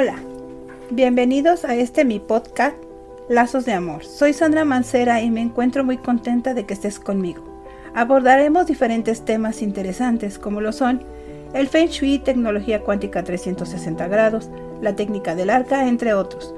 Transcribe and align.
Hola, 0.00 0.16
bienvenidos 0.88 1.66
a 1.66 1.74
este 1.74 2.06
mi 2.06 2.20
podcast 2.20 2.74
Lazos 3.28 3.66
de 3.66 3.74
Amor. 3.74 4.02
Soy 4.02 4.32
Sandra 4.32 4.64
Mancera 4.64 5.20
y 5.20 5.30
me 5.30 5.42
encuentro 5.42 5.84
muy 5.84 5.98
contenta 5.98 6.54
de 6.54 6.64
que 6.64 6.72
estés 6.72 6.98
conmigo. 6.98 7.42
Abordaremos 7.94 8.66
diferentes 8.66 9.26
temas 9.26 9.60
interesantes 9.60 10.38
como 10.38 10.62
lo 10.62 10.72
son 10.72 11.02
el 11.52 11.68
Feng 11.68 11.88
Shui, 11.88 12.18
tecnología 12.18 12.80
cuántica 12.80 13.24
360 13.24 14.08
grados, 14.08 14.48
la 14.80 14.96
técnica 14.96 15.34
del 15.34 15.50
arca, 15.50 15.86
entre 15.86 16.14
otros. 16.14 16.54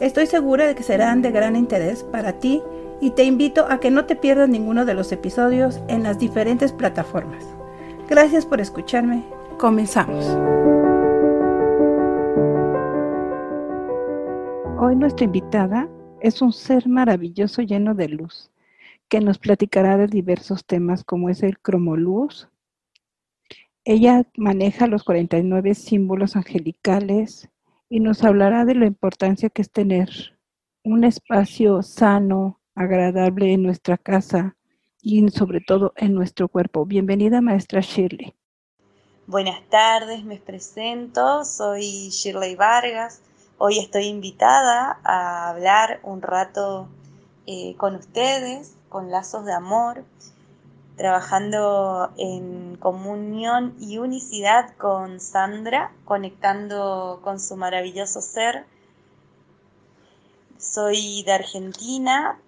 Estoy 0.00 0.26
segura 0.26 0.66
de 0.66 0.74
que 0.74 0.82
serán 0.82 1.20
de 1.20 1.32
gran 1.32 1.56
interés 1.56 2.02
para 2.02 2.38
ti 2.38 2.62
y 2.98 3.10
te 3.10 3.24
invito 3.24 3.66
a 3.68 3.78
que 3.78 3.90
no 3.90 4.06
te 4.06 4.16
pierdas 4.16 4.48
ninguno 4.48 4.86
de 4.86 4.94
los 4.94 5.12
episodios 5.12 5.82
en 5.88 6.02
las 6.02 6.18
diferentes 6.18 6.72
plataformas. 6.72 7.44
Gracias 8.08 8.46
por 8.46 8.58
escucharme. 8.58 9.22
Comenzamos. 9.58 10.59
Hoy 14.90 14.96
nuestra 14.96 15.26
invitada 15.26 15.88
es 16.20 16.42
un 16.42 16.52
ser 16.52 16.88
maravilloso 16.88 17.62
lleno 17.62 17.94
de 17.94 18.08
luz, 18.08 18.50
que 19.08 19.20
nos 19.20 19.38
platicará 19.38 19.96
de 19.96 20.08
diversos 20.08 20.64
temas 20.64 21.04
como 21.04 21.28
es 21.28 21.44
el 21.44 21.60
cromoluz. 21.60 22.48
Ella 23.84 24.24
maneja 24.36 24.88
los 24.88 25.04
49 25.04 25.76
símbolos 25.76 26.34
angelicales 26.34 27.48
y 27.88 28.00
nos 28.00 28.24
hablará 28.24 28.64
de 28.64 28.74
la 28.74 28.86
importancia 28.86 29.48
que 29.48 29.62
es 29.62 29.70
tener 29.70 30.10
un 30.82 31.04
espacio 31.04 31.84
sano, 31.84 32.58
agradable 32.74 33.52
en 33.52 33.62
nuestra 33.62 33.96
casa 33.96 34.56
y 35.00 35.28
sobre 35.28 35.60
todo 35.60 35.92
en 35.94 36.14
nuestro 36.14 36.48
cuerpo. 36.48 36.84
Bienvenida, 36.84 37.40
maestra 37.40 37.80
Shirley. 37.80 38.34
Buenas 39.28 39.62
tardes, 39.68 40.24
me 40.24 40.38
presento, 40.38 41.44
soy 41.44 42.08
Shirley 42.08 42.56
Vargas 42.56 43.22
Hoy 43.62 43.78
estoy 43.78 44.06
invitada 44.06 45.00
a 45.04 45.50
hablar 45.50 46.00
un 46.02 46.22
rato 46.22 46.88
eh, 47.46 47.74
con 47.76 47.94
ustedes, 47.94 48.74
con 48.88 49.10
lazos 49.10 49.44
de 49.44 49.52
amor, 49.52 50.02
trabajando 50.96 52.10
en 52.16 52.78
comunión 52.78 53.76
y 53.78 53.98
unicidad 53.98 54.74
con 54.78 55.20
Sandra, 55.20 55.92
conectando 56.06 57.20
con 57.22 57.38
su 57.38 57.54
maravilloso 57.56 58.22
ser. 58.22 58.64
Soy 60.56 61.22
de 61.24 61.32
Argentina, 61.32 62.40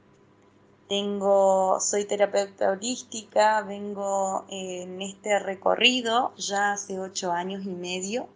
tengo, 0.89 1.79
soy 1.79 2.07
terapeuta 2.07 2.71
holística, 2.71 3.61
vengo 3.61 4.47
en 4.49 5.03
este 5.03 5.39
recorrido 5.41 6.33
ya 6.39 6.73
hace 6.73 6.99
ocho 6.99 7.33
años 7.33 7.67
y 7.67 7.75
medio 7.75 8.29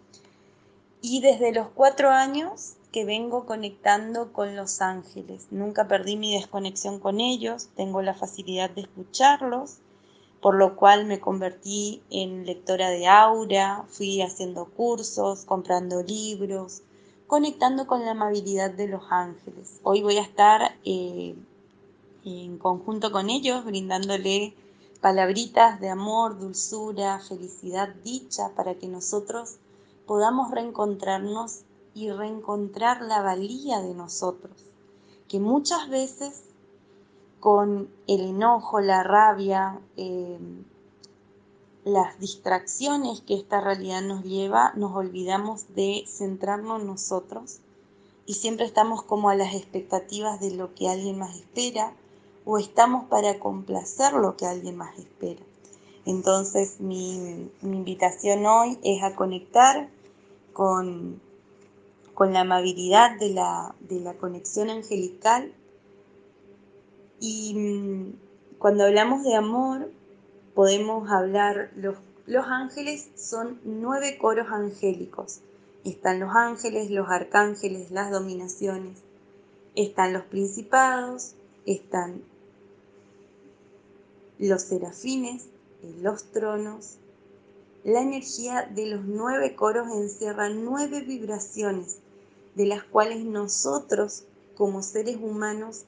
y 1.08 1.20
desde 1.20 1.52
los 1.52 1.68
cuatro 1.68 2.10
años 2.10 2.74
que 2.90 3.04
vengo 3.04 3.46
conectando 3.46 4.32
con 4.32 4.56
los 4.56 4.80
ángeles. 4.80 5.46
Nunca 5.52 5.86
perdí 5.86 6.16
mi 6.16 6.34
desconexión 6.34 6.98
con 6.98 7.20
ellos, 7.20 7.68
tengo 7.76 8.02
la 8.02 8.12
facilidad 8.12 8.70
de 8.70 8.80
escucharlos, 8.80 9.76
por 10.40 10.56
lo 10.56 10.74
cual 10.74 11.06
me 11.06 11.20
convertí 11.20 12.02
en 12.10 12.44
lectora 12.44 12.90
de 12.90 13.06
aura, 13.06 13.84
fui 13.88 14.20
haciendo 14.20 14.64
cursos, 14.64 15.44
comprando 15.44 16.02
libros, 16.02 16.82
conectando 17.28 17.86
con 17.86 18.04
la 18.04 18.10
amabilidad 18.10 18.72
de 18.72 18.88
los 18.88 19.04
ángeles. 19.08 19.78
Hoy 19.84 20.02
voy 20.02 20.16
a 20.16 20.22
estar 20.22 20.76
eh, 20.84 21.36
en 22.24 22.58
conjunto 22.58 23.12
con 23.12 23.30
ellos, 23.30 23.64
brindándole 23.64 24.54
palabritas 25.00 25.78
de 25.78 25.88
amor, 25.88 26.40
dulzura, 26.40 27.20
felicidad, 27.20 27.94
dicha, 28.02 28.50
para 28.56 28.74
que 28.74 28.88
nosotros 28.88 29.58
podamos 30.06 30.50
reencontrarnos 30.50 31.62
y 31.94 32.10
reencontrar 32.10 33.02
la 33.02 33.22
valía 33.22 33.80
de 33.80 33.94
nosotros, 33.94 34.66
que 35.28 35.40
muchas 35.40 35.88
veces 35.88 36.44
con 37.40 37.88
el 38.06 38.20
enojo, 38.20 38.80
la 38.80 39.02
rabia, 39.02 39.80
eh, 39.96 40.38
las 41.84 42.18
distracciones 42.18 43.20
que 43.20 43.34
esta 43.34 43.60
realidad 43.60 44.02
nos 44.02 44.24
lleva, 44.24 44.72
nos 44.74 44.94
olvidamos 44.94 45.74
de 45.74 46.04
centrarnos 46.06 46.82
nosotros 46.82 47.58
y 48.26 48.34
siempre 48.34 48.66
estamos 48.66 49.02
como 49.02 49.30
a 49.30 49.36
las 49.36 49.54
expectativas 49.54 50.40
de 50.40 50.50
lo 50.50 50.74
que 50.74 50.88
alguien 50.88 51.18
más 51.18 51.36
espera 51.36 51.92
o 52.44 52.58
estamos 52.58 53.04
para 53.08 53.38
complacer 53.38 54.12
lo 54.14 54.36
que 54.36 54.46
alguien 54.46 54.76
más 54.76 54.98
espera. 54.98 55.42
Entonces 56.04 56.80
mi 56.80 57.50
invitación 57.62 58.46
hoy 58.46 58.78
es 58.82 59.02
a 59.02 59.14
conectar 59.14 59.88
con, 60.56 61.20
con 62.14 62.32
la 62.32 62.40
amabilidad 62.40 63.18
de 63.18 63.28
la, 63.28 63.74
de 63.80 64.00
la 64.00 64.14
conexión 64.14 64.70
angelical. 64.70 65.52
Y 67.20 67.52
mm, 67.54 68.58
cuando 68.58 68.84
hablamos 68.84 69.22
de 69.22 69.34
amor, 69.34 69.90
podemos 70.54 71.10
hablar, 71.10 71.72
los, 71.76 71.96
los 72.24 72.46
ángeles 72.46 73.10
son 73.16 73.60
nueve 73.64 74.16
coros 74.16 74.46
angélicos. 74.50 75.40
Están 75.84 76.20
los 76.20 76.34
ángeles, 76.34 76.90
los 76.90 77.10
arcángeles, 77.10 77.90
las 77.90 78.10
dominaciones, 78.10 78.96
están 79.74 80.14
los 80.14 80.22
principados, 80.22 81.34
están 81.66 82.22
los 84.38 84.62
serafines, 84.62 85.48
los 86.00 86.24
tronos, 86.32 86.96
la 87.86 88.00
energía 88.00 88.62
de 88.62 88.86
los 88.86 89.04
nueve 89.04 89.54
coros 89.54 89.86
encierra 89.92 90.48
nueve 90.48 91.02
vibraciones, 91.02 91.98
de 92.56 92.66
las 92.66 92.82
cuales 92.82 93.24
nosotros, 93.24 94.24
como 94.56 94.82
seres 94.82 95.18
humanos, 95.22 95.84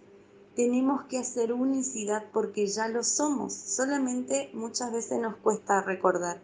tenemos 0.54 1.02
que 1.06 1.18
hacer 1.18 1.52
unicidad 1.52 2.26
porque 2.32 2.68
ya 2.68 2.86
lo 2.86 3.02
somos, 3.02 3.52
solamente 3.52 4.48
muchas 4.52 4.92
veces 4.92 5.18
nos 5.18 5.34
cuesta 5.38 5.82
recordar. 5.82 6.38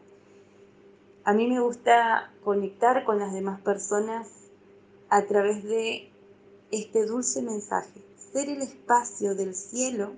A 1.22 1.32
mí 1.32 1.46
me 1.46 1.60
gusta 1.60 2.32
conectar 2.42 3.04
con 3.04 3.20
las 3.20 3.32
demás 3.32 3.60
personas 3.60 4.26
a 5.08 5.22
través 5.22 5.62
de 5.62 6.10
este 6.72 7.06
dulce 7.06 7.42
mensaje, 7.42 8.02
ser 8.32 8.48
el 8.48 8.60
espacio 8.60 9.36
del 9.36 9.54
cielo 9.54 10.14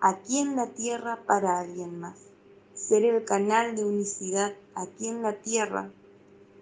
aquí 0.00 0.38
en 0.38 0.56
la 0.56 0.68
tierra 0.68 1.20
para 1.26 1.60
alguien 1.60 2.00
más 2.00 2.29
ser 2.80 3.04
el 3.04 3.24
canal 3.24 3.76
de 3.76 3.84
unicidad 3.84 4.54
aquí 4.74 5.08
en 5.08 5.22
la 5.22 5.34
Tierra 5.34 5.90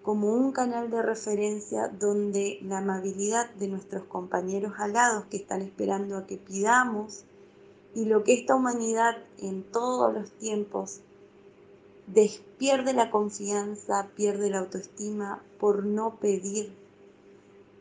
como 0.03 0.35
un 0.35 0.53
canal 0.53 0.91
de 0.91 1.01
referencia 1.01 1.89
donde 1.89 2.59
la 2.63 2.79
amabilidad 2.79 3.51
de 3.55 3.69
nuestros 3.69 4.05
compañeros 4.05 4.75
alados 4.79 5.27
que 5.27 5.37
están 5.37 5.63
esperando 5.63 6.17
a 6.17 6.27
que 6.27 6.37
pidamos 6.37 7.25
y 7.95 8.07
lo 8.07 8.25
que 8.25 8.35
esta 8.35 8.57
humanidad 8.57 9.17
en 9.39 9.63
todos 9.63 10.13
los 10.13 10.31
tiempos 10.33 11.01
pierde 12.59 12.95
la 12.95 13.11
confianza, 13.11 14.09
pierde 14.17 14.51
la 14.51 14.61
autoestima 14.61 15.43
por 15.61 15.85
no 15.85 16.17
pedir, 16.17 16.73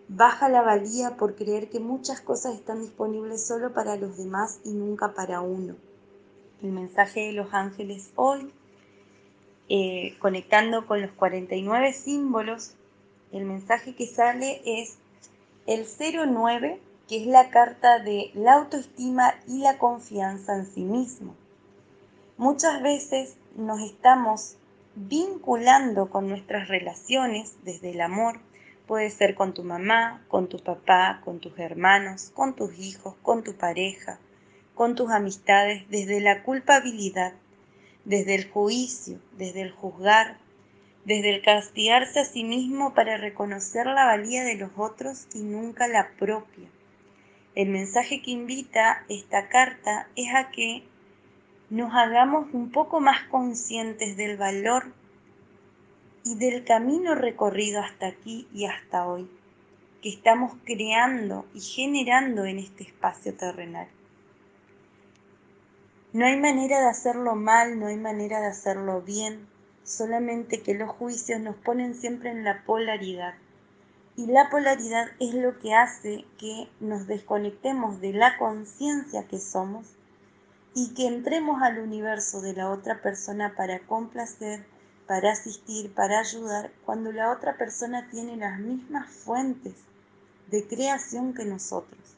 baja 0.09 0.47
la 0.47 0.61
valía 0.61 1.17
por 1.17 1.35
creer 1.35 1.69
que 1.69 1.79
muchas 1.79 2.21
cosas 2.21 2.55
están 2.55 2.81
disponibles 2.81 3.45
solo 3.45 3.73
para 3.73 3.95
los 3.95 4.17
demás 4.17 4.59
y 4.63 4.71
nunca 4.71 5.13
para 5.13 5.41
uno 5.41 5.75
el 6.61 6.71
mensaje 6.71 7.27
de 7.27 7.33
los 7.33 7.53
ángeles 7.53 8.11
hoy, 8.15 8.51
eh, 9.69 10.15
conectando 10.19 10.87
con 10.87 11.01
los 11.01 11.11
49 11.11 11.93
símbolos, 11.93 12.75
el 13.31 13.45
mensaje 13.45 13.95
que 13.95 14.07
sale 14.07 14.61
es 14.65 14.97
el 15.65 15.85
09, 15.85 16.79
que 17.07 17.21
es 17.21 17.27
la 17.27 17.49
carta 17.49 17.99
de 17.99 18.31
la 18.33 18.53
autoestima 18.53 19.35
y 19.47 19.59
la 19.59 19.77
confianza 19.77 20.55
en 20.55 20.65
sí 20.65 20.81
mismo. 20.81 21.35
Muchas 22.37 22.81
veces 22.81 23.35
nos 23.55 23.81
estamos 23.81 24.57
vinculando 24.95 26.09
con 26.09 26.27
nuestras 26.27 26.67
relaciones 26.67 27.55
desde 27.63 27.91
el 27.91 28.01
amor. 28.01 28.39
Puede 28.87 29.09
ser 29.09 29.35
con 29.35 29.53
tu 29.53 29.63
mamá, 29.63 30.23
con 30.27 30.47
tu 30.47 30.59
papá, 30.59 31.21
con 31.23 31.39
tus 31.39 31.57
hermanos, 31.59 32.31
con 32.33 32.55
tus 32.55 32.77
hijos, 32.79 33.15
con 33.21 33.43
tu 33.43 33.53
pareja, 33.55 34.19
con 34.77 34.93
tus 34.93 35.09
amistades 35.09 35.89
desde 35.89 36.21
la 36.21 36.43
culpabilidad, 36.43 37.33
desde 38.05 38.35
el 38.35 38.47
juicio, 38.47 39.19
desde 39.35 39.61
el 39.61 39.71
juzgar, 39.71 40.37
desde 41.03 41.33
el 41.33 41.41
castigarse 41.41 42.19
a 42.19 42.25
sí 42.25 42.43
mismo 42.43 42.93
para 42.93 43.17
reconocer 43.17 43.87
la 43.87 44.05
valía 44.05 44.43
de 44.43 44.55
los 44.55 44.69
otros 44.77 45.27
y 45.33 45.39
nunca 45.39 45.87
la 45.87 46.11
propia. 46.19 46.69
El 47.55 47.69
mensaje 47.69 48.21
que 48.21 48.29
invita 48.29 49.03
esta 49.09 49.49
carta 49.49 50.07
es 50.15 50.35
a 50.35 50.51
que 50.51 50.83
nos 51.71 51.91
hagamos 51.95 52.53
un 52.53 52.71
poco 52.71 52.99
más 52.99 53.23
conscientes 53.29 54.15
del 54.15 54.37
valor 54.37 54.93
y 56.23 56.35
del 56.35 56.63
camino 56.65 57.15
recorrido 57.15 57.81
hasta 57.81 58.05
aquí 58.05 58.47
y 58.53 58.65
hasta 58.65 59.07
hoy, 59.07 59.27
que 60.03 60.09
estamos 60.09 60.53
creando 60.65 61.47
y 61.55 61.61
generando 61.61 62.45
en 62.45 62.59
este 62.59 62.83
espacio 62.83 63.33
terrenal. 63.33 63.87
No 66.17 66.25
hay 66.25 66.35
manera 66.35 66.79
de 66.79 66.87
hacerlo 66.87 67.35
mal, 67.35 67.79
no 67.79 67.85
hay 67.85 67.95
manera 67.95 68.41
de 68.41 68.47
hacerlo 68.47 69.03
bien, 69.03 69.47
solamente 69.83 70.63
que 70.63 70.73
los 70.73 70.89
juicios 70.89 71.39
nos 71.41 71.55
ponen 71.57 71.93
siempre 71.93 72.31
en 72.31 72.43
la 72.43 72.63
polaridad. 72.65 73.35
Y 74.15 74.25
la 74.25 74.49
polaridad 74.49 75.09
es 75.19 75.35
lo 75.35 75.59
que 75.59 75.75
hace 75.75 76.25
que 76.39 76.71
nos 76.79 77.05
desconectemos 77.05 78.01
de 78.01 78.13
la 78.13 78.35
conciencia 78.39 79.27
que 79.27 79.37
somos 79.37 79.85
y 80.73 80.95
que 80.95 81.05
entremos 81.05 81.61
al 81.61 81.77
universo 81.77 82.41
de 82.41 82.53
la 82.53 82.71
otra 82.71 82.99
persona 83.03 83.53
para 83.55 83.77
complacer, 83.81 84.65
para 85.05 85.33
asistir, 85.33 85.93
para 85.93 86.21
ayudar, 86.21 86.71
cuando 86.83 87.11
la 87.11 87.31
otra 87.31 87.57
persona 87.57 88.09
tiene 88.09 88.37
las 88.37 88.59
mismas 88.59 89.07
fuentes 89.11 89.75
de 90.49 90.65
creación 90.65 91.35
que 91.35 91.45
nosotros. 91.45 92.15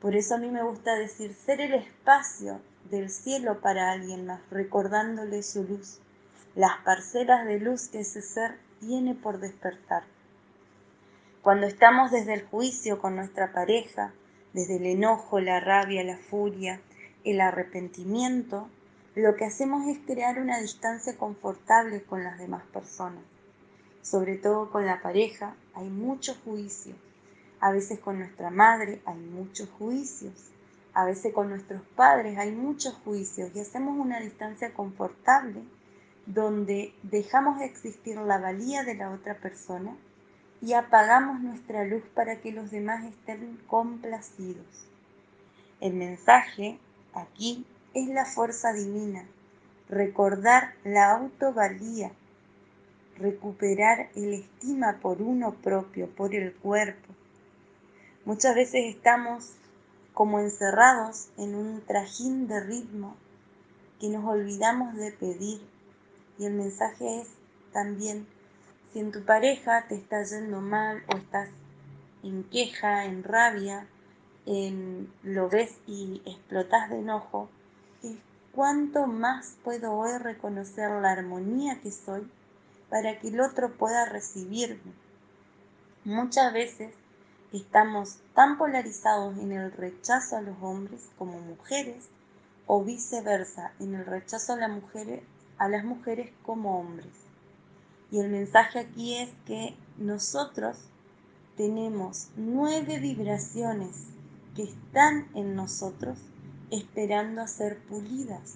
Por 0.00 0.16
eso 0.16 0.36
a 0.36 0.38
mí 0.38 0.48
me 0.48 0.62
gusta 0.62 0.94
decir 0.94 1.34
ser 1.34 1.60
el 1.60 1.74
espacio 1.74 2.62
del 2.90 3.10
cielo 3.10 3.60
para 3.60 3.92
alguien 3.92 4.26
más, 4.26 4.40
recordándole 4.50 5.42
su 5.42 5.64
luz, 5.64 6.00
las 6.54 6.78
parcelas 6.84 7.46
de 7.46 7.60
luz 7.60 7.88
que 7.88 8.00
ese 8.00 8.22
ser 8.22 8.58
tiene 8.80 9.14
por 9.14 9.38
despertar. 9.38 10.02
Cuando 11.42 11.66
estamos 11.66 12.10
desde 12.10 12.34
el 12.34 12.42
juicio 12.42 13.00
con 13.00 13.16
nuestra 13.16 13.52
pareja, 13.52 14.12
desde 14.52 14.76
el 14.76 14.86
enojo, 14.86 15.40
la 15.40 15.60
rabia, 15.60 16.02
la 16.02 16.18
furia, 16.18 16.80
el 17.24 17.40
arrepentimiento, 17.40 18.68
lo 19.14 19.36
que 19.36 19.44
hacemos 19.44 19.86
es 19.88 19.98
crear 20.06 20.38
una 20.38 20.60
distancia 20.60 21.16
confortable 21.16 22.02
con 22.02 22.24
las 22.24 22.38
demás 22.38 22.62
personas. 22.72 23.22
Sobre 24.02 24.36
todo 24.36 24.70
con 24.70 24.86
la 24.86 25.02
pareja 25.02 25.54
hay 25.74 25.88
mucho 25.88 26.34
juicio. 26.44 26.94
A 27.60 27.70
veces 27.70 28.00
con 28.00 28.18
nuestra 28.18 28.50
madre 28.50 29.02
hay 29.04 29.18
muchos 29.18 29.68
juicios. 29.70 30.50
A 31.00 31.06
veces 31.06 31.32
con 31.32 31.48
nuestros 31.48 31.80
padres 31.96 32.36
hay 32.36 32.52
muchos 32.52 32.92
juicios 33.04 33.50
y 33.54 33.60
hacemos 33.60 33.98
una 33.98 34.20
distancia 34.20 34.74
confortable 34.74 35.62
donde 36.26 36.92
dejamos 37.02 37.58
de 37.58 37.64
existir 37.64 38.18
la 38.18 38.36
valía 38.36 38.84
de 38.84 38.96
la 38.96 39.10
otra 39.10 39.38
persona 39.38 39.96
y 40.60 40.74
apagamos 40.74 41.40
nuestra 41.40 41.86
luz 41.86 42.02
para 42.12 42.42
que 42.42 42.52
los 42.52 42.70
demás 42.70 43.02
estén 43.06 43.58
complacidos. 43.66 44.66
El 45.80 45.94
mensaje 45.94 46.78
aquí 47.14 47.64
es 47.94 48.06
la 48.08 48.26
fuerza 48.26 48.74
divina, 48.74 49.24
recordar 49.88 50.74
la 50.84 51.12
autovalía, 51.12 52.12
recuperar 53.16 54.10
el 54.14 54.34
estima 54.34 54.98
por 55.00 55.22
uno 55.22 55.54
propio, 55.54 56.10
por 56.10 56.34
el 56.34 56.52
cuerpo. 56.52 57.14
Muchas 58.26 58.54
veces 58.54 58.94
estamos 58.94 59.54
como 60.20 60.38
encerrados 60.38 61.30
en 61.38 61.54
un 61.54 61.80
trajín 61.86 62.46
de 62.46 62.60
ritmo 62.60 63.16
que 63.98 64.10
nos 64.10 64.22
olvidamos 64.26 64.94
de 64.94 65.12
pedir. 65.12 65.66
Y 66.38 66.44
el 66.44 66.52
mensaje 66.52 67.20
es 67.20 67.28
también 67.72 68.26
si 68.92 68.98
en 68.98 69.12
tu 69.12 69.24
pareja 69.24 69.86
te 69.88 69.94
está 69.94 70.22
yendo 70.22 70.60
mal 70.60 71.02
o 71.10 71.16
estás 71.16 71.48
en 72.22 72.44
queja, 72.44 73.06
en 73.06 73.24
rabia, 73.24 73.86
en, 74.44 75.10
lo 75.22 75.48
ves 75.48 75.78
y 75.86 76.20
explotas 76.26 76.90
de 76.90 76.98
enojo, 76.98 77.48
cuánto 78.52 79.06
más 79.06 79.56
puedo 79.64 79.94
hoy 79.94 80.18
reconocer 80.18 80.90
la 81.00 81.12
armonía 81.12 81.80
que 81.80 81.92
soy 81.92 82.30
para 82.90 83.18
que 83.20 83.28
el 83.28 83.40
otro 83.40 83.72
pueda 83.72 84.04
recibirme. 84.04 84.92
Muchas 86.04 86.52
veces 86.52 86.92
estamos 87.52 88.18
tan 88.34 88.58
polarizados 88.58 89.36
en 89.38 89.52
el 89.52 89.72
rechazo 89.72 90.36
a 90.36 90.42
los 90.42 90.56
hombres 90.62 91.08
como 91.18 91.40
mujeres 91.40 92.08
o 92.66 92.84
viceversa, 92.84 93.72
en 93.80 93.94
el 93.94 94.06
rechazo 94.06 94.52
a, 94.52 94.56
la 94.56 94.68
mujer, 94.68 95.24
a 95.58 95.68
las 95.68 95.84
mujeres 95.84 96.30
como 96.44 96.78
hombres. 96.78 97.12
Y 98.12 98.20
el 98.20 98.28
mensaje 98.30 98.78
aquí 98.78 99.16
es 99.16 99.30
que 99.46 99.76
nosotros 99.98 100.76
tenemos 101.56 102.28
nueve 102.36 102.98
vibraciones 103.00 104.04
que 104.54 104.64
están 104.64 105.28
en 105.34 105.54
nosotros 105.54 106.18
esperando 106.70 107.42
a 107.42 107.48
ser 107.48 107.78
pulidas. 107.80 108.54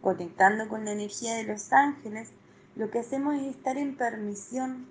Conectando 0.00 0.68
con 0.68 0.84
la 0.84 0.92
energía 0.92 1.34
de 1.34 1.44
los 1.44 1.72
ángeles, 1.72 2.30
lo 2.76 2.90
que 2.90 3.00
hacemos 3.00 3.34
es 3.36 3.56
estar 3.56 3.76
en 3.76 3.96
permisión 3.96 4.86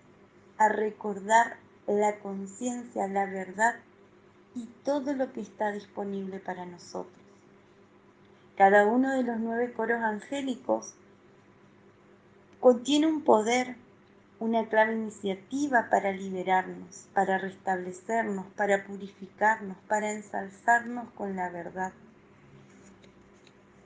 a 0.58 0.70
recordar 0.70 1.58
la 1.94 2.20
conciencia, 2.20 3.08
la 3.08 3.26
verdad 3.26 3.76
y 4.56 4.66
todo 4.84 5.14
lo 5.14 5.34
que 5.34 5.42
está 5.42 5.72
disponible 5.72 6.40
para 6.40 6.66
nosotros. 6.66 7.14
Cada 8.56 8.86
uno 8.86 9.12
de 9.12 9.24
los 9.24 9.38
nueve 9.40 9.74
coros 9.74 10.02
angélicos 10.02 10.96
contiene 12.62 13.08
un 13.08 13.22
poder, 13.22 13.76
una 14.40 14.68
clave 14.68 14.94
iniciativa 14.94 15.90
para 15.90 16.14
liberarnos, 16.14 17.08
para 17.14 17.38
restablecernos, 17.38 18.46
para 18.56 18.86
purificarnos, 18.86 19.78
para 19.90 20.12
ensalzarnos 20.14 21.10
con 21.12 21.36
la 21.36 21.50
verdad. 21.50 21.92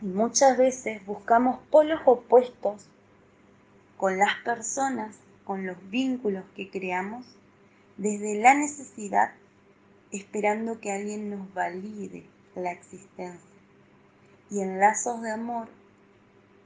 Y 0.01 0.05
muchas 0.05 0.57
veces 0.57 1.03
buscamos 1.05 1.59
polos 1.71 1.99
opuestos 2.05 2.87
con 3.97 4.17
las 4.17 4.35
personas, 4.45 5.17
con 5.43 5.65
los 5.65 5.77
vínculos 5.89 6.45
que 6.55 6.69
creamos, 6.69 7.25
desde 7.99 8.35
la 8.35 8.53
necesidad, 8.53 9.33
esperando 10.13 10.79
que 10.79 10.93
alguien 10.93 11.29
nos 11.29 11.53
valide 11.53 12.23
la 12.55 12.71
existencia. 12.71 13.49
Y 14.49 14.61
en 14.61 14.79
lazos 14.79 15.21
de 15.21 15.31
amor 15.31 15.67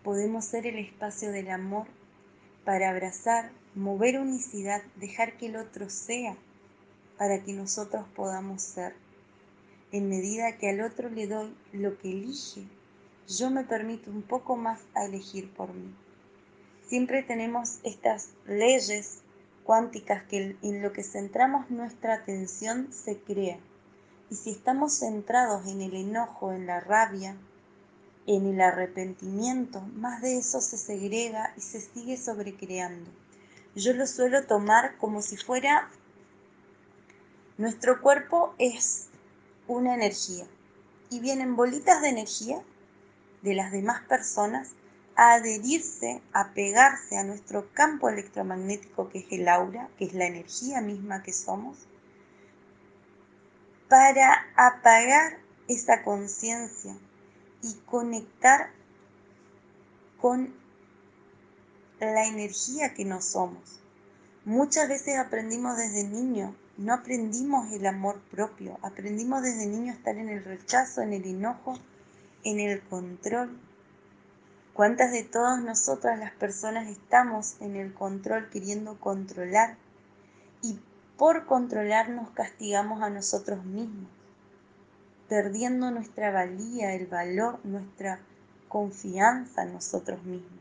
podemos 0.04 0.46
ser 0.46 0.68
el 0.68 0.78
espacio 0.78 1.32
del 1.32 1.50
amor 1.50 1.88
para 2.66 2.92
abrazar, 2.92 3.52
mover 3.74 4.20
unicidad, 4.20 4.84
dejar 4.98 5.36
que 5.38 5.48
el 5.48 5.56
otro 5.56 5.90
sea, 5.90 6.38
para 7.18 7.44
que 7.44 7.54
nosotros 7.54 8.06
podamos 8.16 8.62
ser. 8.62 8.94
En 9.92 10.10
medida 10.10 10.58
que 10.60 10.70
al 10.70 10.82
otro 10.82 11.10
le 11.10 11.26
doy 11.26 11.56
lo 11.72 11.98
que 11.98 12.12
elige, 12.12 12.68
yo 13.28 13.50
me 13.50 13.64
permito 13.64 14.12
un 14.12 14.22
poco 14.22 14.56
más 14.56 14.82
a 14.94 15.06
elegir 15.06 15.52
por 15.52 15.74
mí. 15.74 15.96
Siempre 16.86 17.24
tenemos 17.24 17.80
estas 17.84 18.30
leyes 18.46 19.23
cuánticas 19.64 20.24
que 20.24 20.58
en 20.62 20.82
lo 20.82 20.92
que 20.94 21.04
centramos 21.04 21.70
nuestra 21.70 22.16
atención 22.16 22.92
se 22.92 23.20
crea. 23.20 23.60
Y 24.30 24.36
si 24.36 24.52
estamos 24.52 25.00
centrados 25.00 25.68
en 25.68 25.82
el 25.82 25.96
enojo, 25.96 26.54
en 26.54 26.66
la 26.66 26.80
rabia, 26.80 27.38
en 28.26 28.48
el 28.48 28.62
arrepentimiento, 28.62 29.82
más 29.96 30.22
de 30.22 30.38
eso 30.38 30.62
se 30.62 30.78
segrega 30.78 31.54
y 31.58 31.62
se 31.62 31.82
sigue 31.82 32.18
sobrecreando. 32.18 33.10
Yo 33.76 33.94
lo 33.94 34.08
suelo 34.08 34.46
tomar 34.46 34.98
como 34.98 35.22
si 35.22 35.36
fuera 35.36 35.90
nuestro 37.58 38.02
cuerpo 38.02 38.56
es 38.58 39.08
una 39.68 39.94
energía 39.94 40.46
y 41.10 41.20
vienen 41.20 41.56
bolitas 41.56 42.02
de 42.02 42.10
energía 42.10 42.62
de 43.42 43.54
las 43.54 43.72
demás 43.72 44.02
personas 44.08 44.72
a 45.16 45.34
adherirse, 45.34 46.22
a 46.34 46.54
pegarse 46.54 47.18
a 47.18 47.24
nuestro 47.24 47.72
campo 47.74 48.10
electromagnético 48.10 49.10
que 49.10 49.20
es 49.20 49.26
el 49.32 49.48
aura, 49.48 49.90
que 49.98 50.06
es 50.06 50.14
la 50.14 50.26
energía 50.26 50.82
misma 50.82 51.24
que 51.24 51.34
somos, 51.34 51.78
para 53.90 54.48
apagar 54.56 55.38
esa 55.68 56.04
conciencia 56.04 56.96
y 57.62 57.74
conectar 57.86 58.72
con 60.20 60.54
la 62.00 62.28
energía 62.28 62.94
que 62.94 63.06
no 63.06 63.22
somos. 63.22 63.82
Muchas 64.46 64.90
veces 64.90 65.18
aprendimos 65.18 65.78
desde 65.78 66.04
niño, 66.04 66.56
no 66.78 66.94
aprendimos 66.94 67.72
el 67.72 67.86
amor 67.86 68.20
propio, 68.32 68.78
aprendimos 68.82 69.42
desde 69.42 69.68
niño 69.68 69.94
a 69.94 69.96
estar 69.96 70.18
en 70.18 70.30
el 70.30 70.44
rechazo, 70.44 71.02
en 71.02 71.14
el 71.14 71.26
enojo, 71.26 71.78
en 72.44 72.60
el 72.60 72.82
control. 72.82 73.58
¿Cuántas 74.74 75.12
de 75.12 75.24
todas 75.24 75.62
nosotras 75.62 76.20
las 76.20 76.32
personas 76.32 76.88
estamos 76.88 77.56
en 77.62 77.76
el 77.76 77.94
control 77.94 78.50
queriendo 78.50 79.00
controlar 79.00 79.78
y 80.62 80.80
por 81.18 81.46
controlar 81.46 82.10
nos 82.10 82.32
castigamos 82.32 83.02
a 83.02 83.10
nosotros 83.10 83.64
mismos? 83.66 84.10
perdiendo 85.34 85.90
nuestra 85.90 86.32
valía, 86.32 86.94
el 86.94 87.08
valor, 87.08 87.60
nuestra 87.64 88.20
confianza 88.68 89.64
en 89.64 89.74
nosotros 89.74 90.24
mismos. 90.24 90.60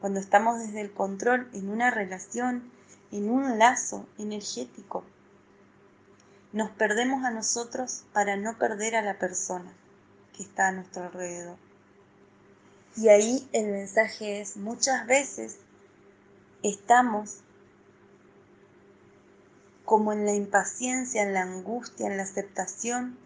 Cuando 0.00 0.20
estamos 0.20 0.58
desde 0.58 0.80
el 0.80 0.90
control 0.90 1.46
en 1.52 1.68
una 1.68 1.90
relación, 1.90 2.70
en 3.12 3.28
un 3.30 3.58
lazo 3.58 4.06
energético, 4.18 5.04
nos 6.52 6.70
perdemos 6.70 7.24
a 7.24 7.30
nosotros 7.30 8.04
para 8.14 8.36
no 8.36 8.56
perder 8.56 8.96
a 8.96 9.02
la 9.02 9.18
persona 9.18 9.70
que 10.34 10.42
está 10.42 10.68
a 10.68 10.72
nuestro 10.72 11.04
alrededor. 11.04 11.58
Y 12.96 13.08
ahí 13.08 13.46
el 13.52 13.66
mensaje 13.66 14.40
es, 14.40 14.56
muchas 14.56 15.06
veces 15.06 15.58
estamos 16.62 17.40
como 19.84 20.12
en 20.12 20.24
la 20.24 20.34
impaciencia, 20.34 21.22
en 21.22 21.34
la 21.34 21.42
angustia, 21.42 22.06
en 22.06 22.16
la 22.16 22.24
aceptación, 22.24 23.18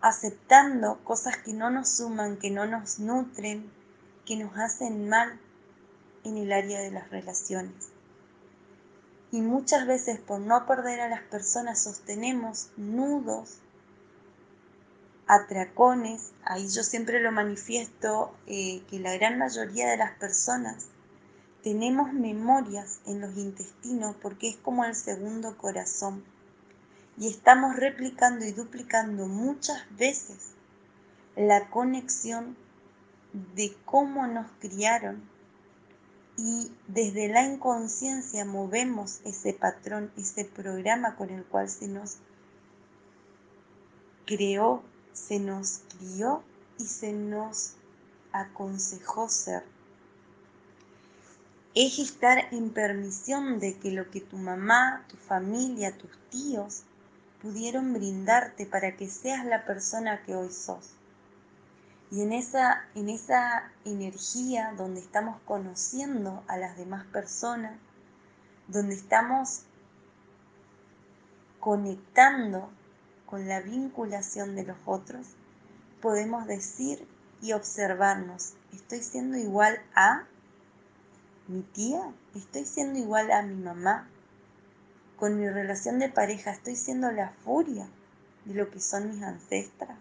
aceptando 0.00 0.98
cosas 1.04 1.36
que 1.38 1.52
no 1.52 1.70
nos 1.70 1.88
suman, 1.88 2.38
que 2.38 2.50
no 2.50 2.66
nos 2.66 2.98
nutren, 2.98 3.70
que 4.26 4.36
nos 4.36 4.56
hacen 4.58 5.08
mal 5.08 5.38
en 6.24 6.36
el 6.38 6.52
área 6.52 6.80
de 6.80 6.90
las 6.90 7.10
relaciones. 7.10 7.90
Y 9.30 9.40
muchas 9.40 9.86
veces 9.86 10.18
por 10.18 10.40
no 10.40 10.66
perder 10.66 11.00
a 11.00 11.08
las 11.08 11.22
personas 11.22 11.82
sostenemos 11.82 12.70
nudos, 12.76 13.61
atracones, 15.32 16.32
ahí 16.44 16.68
yo 16.68 16.82
siempre 16.82 17.20
lo 17.20 17.32
manifiesto, 17.32 18.34
eh, 18.46 18.82
que 18.90 19.00
la 19.00 19.14
gran 19.14 19.38
mayoría 19.38 19.88
de 19.88 19.96
las 19.96 20.12
personas 20.18 20.88
tenemos 21.62 22.12
memorias 22.12 23.00
en 23.06 23.22
los 23.22 23.34
intestinos 23.38 24.14
porque 24.20 24.50
es 24.50 24.56
como 24.56 24.84
el 24.84 24.94
segundo 24.94 25.56
corazón. 25.56 26.22
Y 27.16 27.28
estamos 27.28 27.76
replicando 27.76 28.44
y 28.44 28.52
duplicando 28.52 29.26
muchas 29.26 29.84
veces 29.96 30.50
la 31.34 31.70
conexión 31.70 32.56
de 33.54 33.74
cómo 33.86 34.26
nos 34.26 34.46
criaron 34.60 35.22
y 36.36 36.72
desde 36.88 37.28
la 37.28 37.44
inconsciencia 37.44 38.44
movemos 38.44 39.20
ese 39.24 39.54
patrón, 39.54 40.10
ese 40.18 40.44
programa 40.44 41.16
con 41.16 41.30
el 41.30 41.44
cual 41.44 41.70
se 41.70 41.88
nos 41.88 42.18
creó, 44.26 44.82
se 45.12 45.38
nos 45.38 45.82
crió 45.98 46.42
y 46.78 46.84
se 46.84 47.12
nos 47.12 47.74
aconsejó 48.32 49.28
ser. 49.28 49.64
Es 51.74 51.98
estar 51.98 52.52
en 52.52 52.70
permisión 52.70 53.58
de 53.58 53.78
que 53.78 53.92
lo 53.92 54.10
que 54.10 54.20
tu 54.20 54.36
mamá, 54.36 55.04
tu 55.08 55.16
familia, 55.16 55.96
tus 55.96 56.10
tíos 56.30 56.82
pudieron 57.40 57.92
brindarte 57.92 58.66
para 58.66 58.96
que 58.96 59.08
seas 59.08 59.44
la 59.46 59.64
persona 59.64 60.22
que 60.22 60.34
hoy 60.34 60.50
sos. 60.50 60.90
Y 62.10 62.20
en 62.20 62.32
esa, 62.32 62.84
en 62.94 63.08
esa 63.08 63.72
energía 63.86 64.74
donde 64.76 65.00
estamos 65.00 65.40
conociendo 65.46 66.44
a 66.46 66.58
las 66.58 66.76
demás 66.76 67.06
personas, 67.06 67.78
donde 68.68 68.94
estamos 68.94 69.62
conectando 71.58 72.70
con 73.32 73.48
la 73.48 73.60
vinculación 73.60 74.54
de 74.56 74.64
los 74.64 74.76
otros, 74.84 75.26
podemos 76.02 76.46
decir 76.46 77.08
y 77.40 77.54
observarnos, 77.54 78.52
¿estoy 78.74 78.98
siendo 78.98 79.38
igual 79.38 79.80
a 79.94 80.26
mi 81.48 81.62
tía? 81.62 82.12
¿Estoy 82.34 82.66
siendo 82.66 82.98
igual 82.98 83.30
a 83.30 83.40
mi 83.40 83.54
mamá? 83.54 84.06
Con 85.16 85.40
mi 85.40 85.48
relación 85.48 85.98
de 85.98 86.10
pareja, 86.10 86.50
¿estoy 86.50 86.76
siendo 86.76 87.10
la 87.10 87.30
furia 87.42 87.88
de 88.44 88.52
lo 88.52 88.70
que 88.70 88.80
son 88.80 89.08
mis 89.08 89.22
ancestras? 89.22 89.98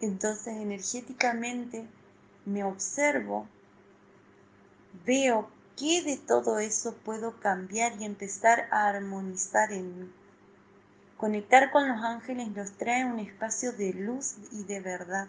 Entonces 0.00 0.56
energéticamente 0.56 1.86
me 2.44 2.64
observo, 2.64 3.46
veo 5.06 5.48
qué 5.76 6.02
de 6.02 6.16
todo 6.16 6.58
eso 6.58 6.96
puedo 7.04 7.38
cambiar 7.38 7.92
y 8.00 8.04
empezar 8.04 8.66
a 8.72 8.88
armonizar 8.88 9.70
en 9.70 10.00
mí. 10.00 10.12
Conectar 11.18 11.72
con 11.72 11.88
los 11.88 12.00
ángeles 12.04 12.46
nos 12.52 12.70
trae 12.78 13.04
un 13.04 13.18
espacio 13.18 13.72
de 13.72 13.92
luz 13.92 14.36
y 14.52 14.62
de 14.62 14.78
verdad, 14.78 15.26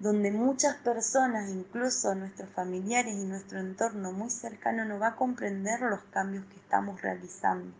donde 0.00 0.32
muchas 0.32 0.74
personas, 0.78 1.48
incluso 1.48 2.12
nuestros 2.16 2.50
familiares 2.50 3.14
y 3.14 3.24
nuestro 3.24 3.60
entorno 3.60 4.10
muy 4.10 4.30
cercano, 4.30 4.84
no 4.84 4.98
va 4.98 5.10
a 5.10 5.14
comprender 5.14 5.80
los 5.82 6.00
cambios 6.10 6.44
que 6.46 6.56
estamos 6.56 7.00
realizando. 7.00 7.72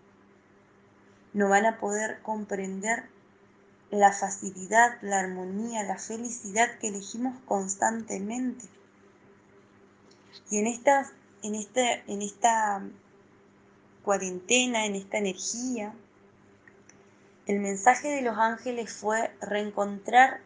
No 1.32 1.48
van 1.48 1.66
a 1.66 1.80
poder 1.80 2.22
comprender 2.22 3.08
la 3.90 4.12
facilidad, 4.12 4.98
la 5.02 5.18
armonía, 5.18 5.82
la 5.82 5.98
felicidad 5.98 6.78
que 6.78 6.90
elegimos 6.90 7.40
constantemente. 7.44 8.66
Y 10.48 10.58
en 10.58 10.68
esta, 10.68 11.10
en 11.42 11.56
este, 11.56 12.04
en 12.06 12.22
esta 12.22 12.84
cuarentena, 14.04 14.86
en 14.86 14.94
esta 14.94 15.18
energía, 15.18 15.92
el 17.46 17.60
mensaje 17.60 18.08
de 18.08 18.22
los 18.22 18.38
ángeles 18.38 18.92
fue 18.92 19.30
reencontrar 19.40 20.40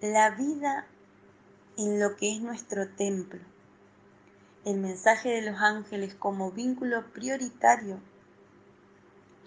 la 0.00 0.30
vida 0.30 0.86
en 1.76 2.00
lo 2.00 2.16
que 2.16 2.34
es 2.34 2.40
nuestro 2.40 2.88
templo. 2.88 3.40
El 4.64 4.78
mensaje 4.78 5.30
de 5.30 5.50
los 5.50 5.60
ángeles 5.60 6.14
como 6.14 6.52
vínculo 6.52 7.10
prioritario 7.12 8.00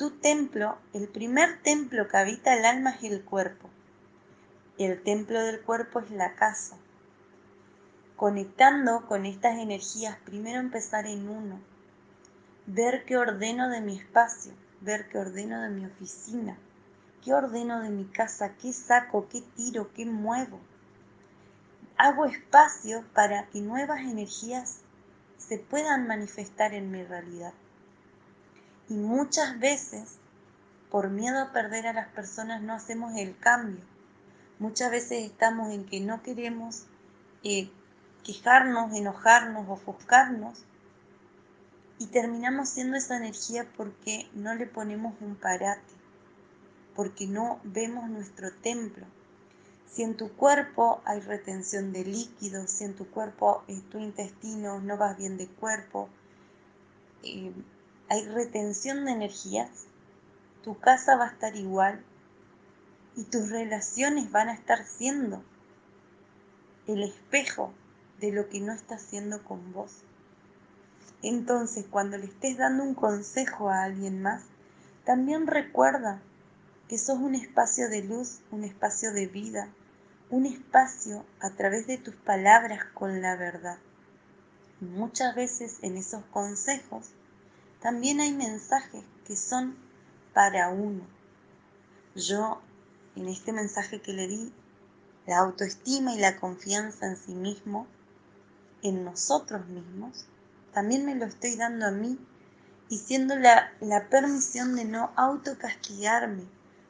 tu 0.02 0.10
templo, 0.10 0.80
el 0.94 1.08
primer 1.08 1.62
templo 1.62 2.08
que 2.08 2.18
habita 2.18 2.58
el 2.58 2.66
alma 2.66 2.90
es 2.90 3.04
el 3.04 3.24
cuerpo. 3.24 3.70
El 4.80 5.04
templo 5.04 5.40
del 5.44 5.62
cuerpo 5.62 6.00
es 6.00 6.10
la 6.10 6.34
casa. 6.34 6.76
Conectando 8.16 9.06
con 9.06 9.28
estas 9.28 9.60
energías, 9.60 10.18
primero 10.26 10.60
empezar 10.60 11.06
en 11.06 11.30
uno. 11.30 11.62
Ver 12.66 13.06
qué 13.06 13.16
ordeno 13.16 13.70
de 13.70 13.82
mi 13.82 13.96
espacio, 13.96 14.54
ver 14.82 15.08
qué 15.10 15.20
ordeno 15.20 15.62
de 15.62 15.70
mi 15.70 15.86
oficina, 15.86 16.58
qué 17.24 17.34
ordeno 17.34 17.82
de 17.82 17.90
mi 17.90 18.06
casa, 18.06 18.56
qué 18.56 18.74
saco, 18.74 19.28
qué 19.30 19.42
tiro, 19.56 19.92
qué 19.94 20.06
muevo. 20.06 20.60
Hago 21.98 22.26
espacio 22.26 23.06
para 23.14 23.48
que 23.48 23.62
nuevas 23.62 24.02
energías 24.02 24.80
se 25.38 25.60
puedan 25.60 26.08
manifestar 26.08 26.74
en 26.74 26.92
mi 26.92 27.04
realidad. 27.04 27.54
Y 28.90 28.96
muchas 28.96 29.60
veces, 29.60 30.18
por 30.90 31.10
miedo 31.10 31.40
a 31.40 31.52
perder 31.52 31.88
a 31.88 31.94
las 31.94 32.08
personas, 32.10 32.62
no 32.62 32.74
hacemos 32.74 33.16
el 33.16 33.38
cambio. 33.38 33.82
Muchas 34.60 34.92
veces 34.92 35.24
estamos 35.24 35.72
en 35.72 35.86
que 35.86 36.00
no 36.00 36.24
queremos 36.24 36.86
eh, 37.44 37.70
quejarnos, 38.24 38.94
enojarnos, 38.94 39.70
ofuscarnos 39.70 40.64
y 42.02 42.08
terminamos 42.08 42.70
siendo 42.70 42.98
esa 42.98 43.16
energía 43.16 43.72
porque 43.78 44.28
no 44.34 44.56
le 44.56 44.66
ponemos 44.66 45.14
un 45.22 45.36
parate, 45.36 45.94
porque 46.96 47.28
no 47.28 47.60
vemos 47.64 48.10
nuestro 48.10 48.52
templo. 48.52 49.06
Si 49.86 50.02
en 50.02 50.18
tu 50.18 50.32
cuerpo 50.32 51.04
hay 51.06 51.20
retención 51.20 51.94
de 51.94 52.04
líquidos, 52.04 52.72
si 52.72 52.86
en 52.86 52.96
tu 52.96 53.06
cuerpo, 53.12 53.64
en 53.68 53.84
tu 53.84 54.00
intestino 54.00 54.80
no 54.80 54.98
vas 54.98 55.16
bien 55.16 55.38
de 55.38 55.48
cuerpo, 55.48 56.10
eh, 57.22 57.54
hay 58.10 58.28
retención 58.30 59.06
de 59.06 59.12
energías, 59.12 59.70
tu 60.64 60.80
casa 60.80 61.18
va 61.18 61.26
a 61.26 61.32
estar 61.34 61.56
igual 61.56 62.04
y 63.16 63.26
tus 63.26 63.52
relaciones 63.52 64.32
van 64.32 64.50
a 64.50 64.56
estar 64.56 64.88
siendo 64.88 65.44
el 66.88 67.04
espejo 67.04 67.72
de 68.20 68.32
lo 68.32 68.50
que 68.50 68.60
no 68.60 68.74
está 68.74 68.96
haciendo 68.96 69.44
con 69.44 69.72
vos. 69.72 70.04
Entonces, 71.24 71.86
cuando 71.90 72.18
le 72.18 72.26
estés 72.26 72.58
dando 72.58 72.84
un 72.84 72.96
consejo 72.96 73.70
a 73.70 73.84
alguien 73.84 74.22
más, 74.22 74.44
también 75.06 75.48
recuerda 75.48 76.22
que 76.88 76.98
sos 76.98 77.20
un 77.20 77.36
espacio 77.36 77.90
de 77.90 78.04
luz, 78.04 78.40
un 78.52 78.64
espacio 78.64 79.14
de 79.14 79.28
vida, 79.28 79.70
un 80.30 80.46
espacio 80.46 81.26
a 81.40 81.52
través 81.52 81.88
de 81.88 81.98
tus 81.98 82.16
palabras 82.16 82.86
con 82.94 83.22
la 83.22 83.36
verdad. 83.36 83.78
muchas 84.80 85.36
veces 85.36 85.78
en 85.84 85.96
esos 85.96 86.24
consejos 86.32 87.12
también 87.82 88.20
hay 88.20 88.34
mensajes 88.34 89.04
que 89.28 89.36
son 89.36 89.76
para 90.34 90.70
uno. 90.70 91.06
Yo, 92.16 92.62
en 93.16 93.28
este 93.28 93.54
mensaje 93.54 94.02
que 94.02 94.14
le 94.14 94.28
di, 94.28 94.54
la 95.28 95.40
autoestima 95.40 96.14
y 96.14 96.20
la 96.20 96.40
confianza 96.40 97.08
en 97.08 97.18
sí 97.18 97.34
mismo, 97.34 97.88
en 98.82 99.04
nosotros 99.04 99.68
mismos, 99.68 100.26
también 100.74 101.06
me 101.06 101.16
lo 101.16 101.26
estoy 101.26 101.56
dando 101.56 101.86
a 101.86 101.92
mí 101.92 102.20
y 102.90 102.98
siendo 102.98 103.36
la, 103.36 103.72
la 103.80 104.10
permisión 104.10 104.76
de 104.76 104.86
no 104.86 105.12
autocastigarme 105.16 106.44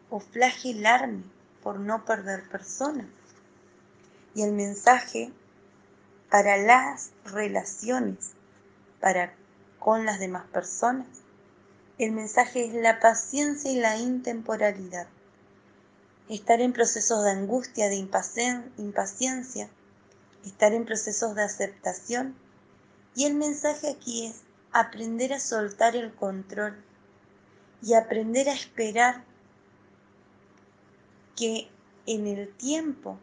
o 0.10 0.20
flagelarme 0.20 1.24
por 1.64 1.80
no 1.80 2.06
perder 2.06 2.48
personas. 2.50 3.08
Y 4.34 4.44
el 4.44 4.54
mensaje 4.54 5.32
para 6.30 6.58
las 6.58 7.12
relaciones, 7.26 8.32
para 9.02 9.34
con 9.82 10.06
las 10.06 10.20
demás 10.20 10.46
personas. 10.46 11.08
El 11.98 12.14
mensaje 12.14 12.66
es 12.66 12.74
la 12.74 13.00
paciencia 13.00 13.72
y 13.72 13.76
la 13.76 13.98
intemporalidad. 13.98 15.08
Estar 16.30 16.62
en 16.62 16.72
procesos 16.72 17.24
de 17.24 17.32
angustia, 17.32 17.90
de 17.90 17.96
impaciencia, 17.96 19.70
estar 20.46 20.72
en 20.72 20.86
procesos 20.86 21.36
de 21.36 21.44
aceptación. 21.44 22.36
Y 23.15 23.25
el 23.25 23.36
mensaje 23.36 23.89
aquí 23.89 24.27
es 24.27 24.41
aprender 24.72 25.34
a 25.34 25.39
soltar 25.39 25.96
el 25.96 26.13
control 26.13 26.75
y 27.82 27.94
aprender 27.94 28.48
a 28.50 28.53
esperar 28.53 29.24
que 31.36 31.70
en 32.06 32.27
el 32.27 32.53
tiempo 32.56 33.18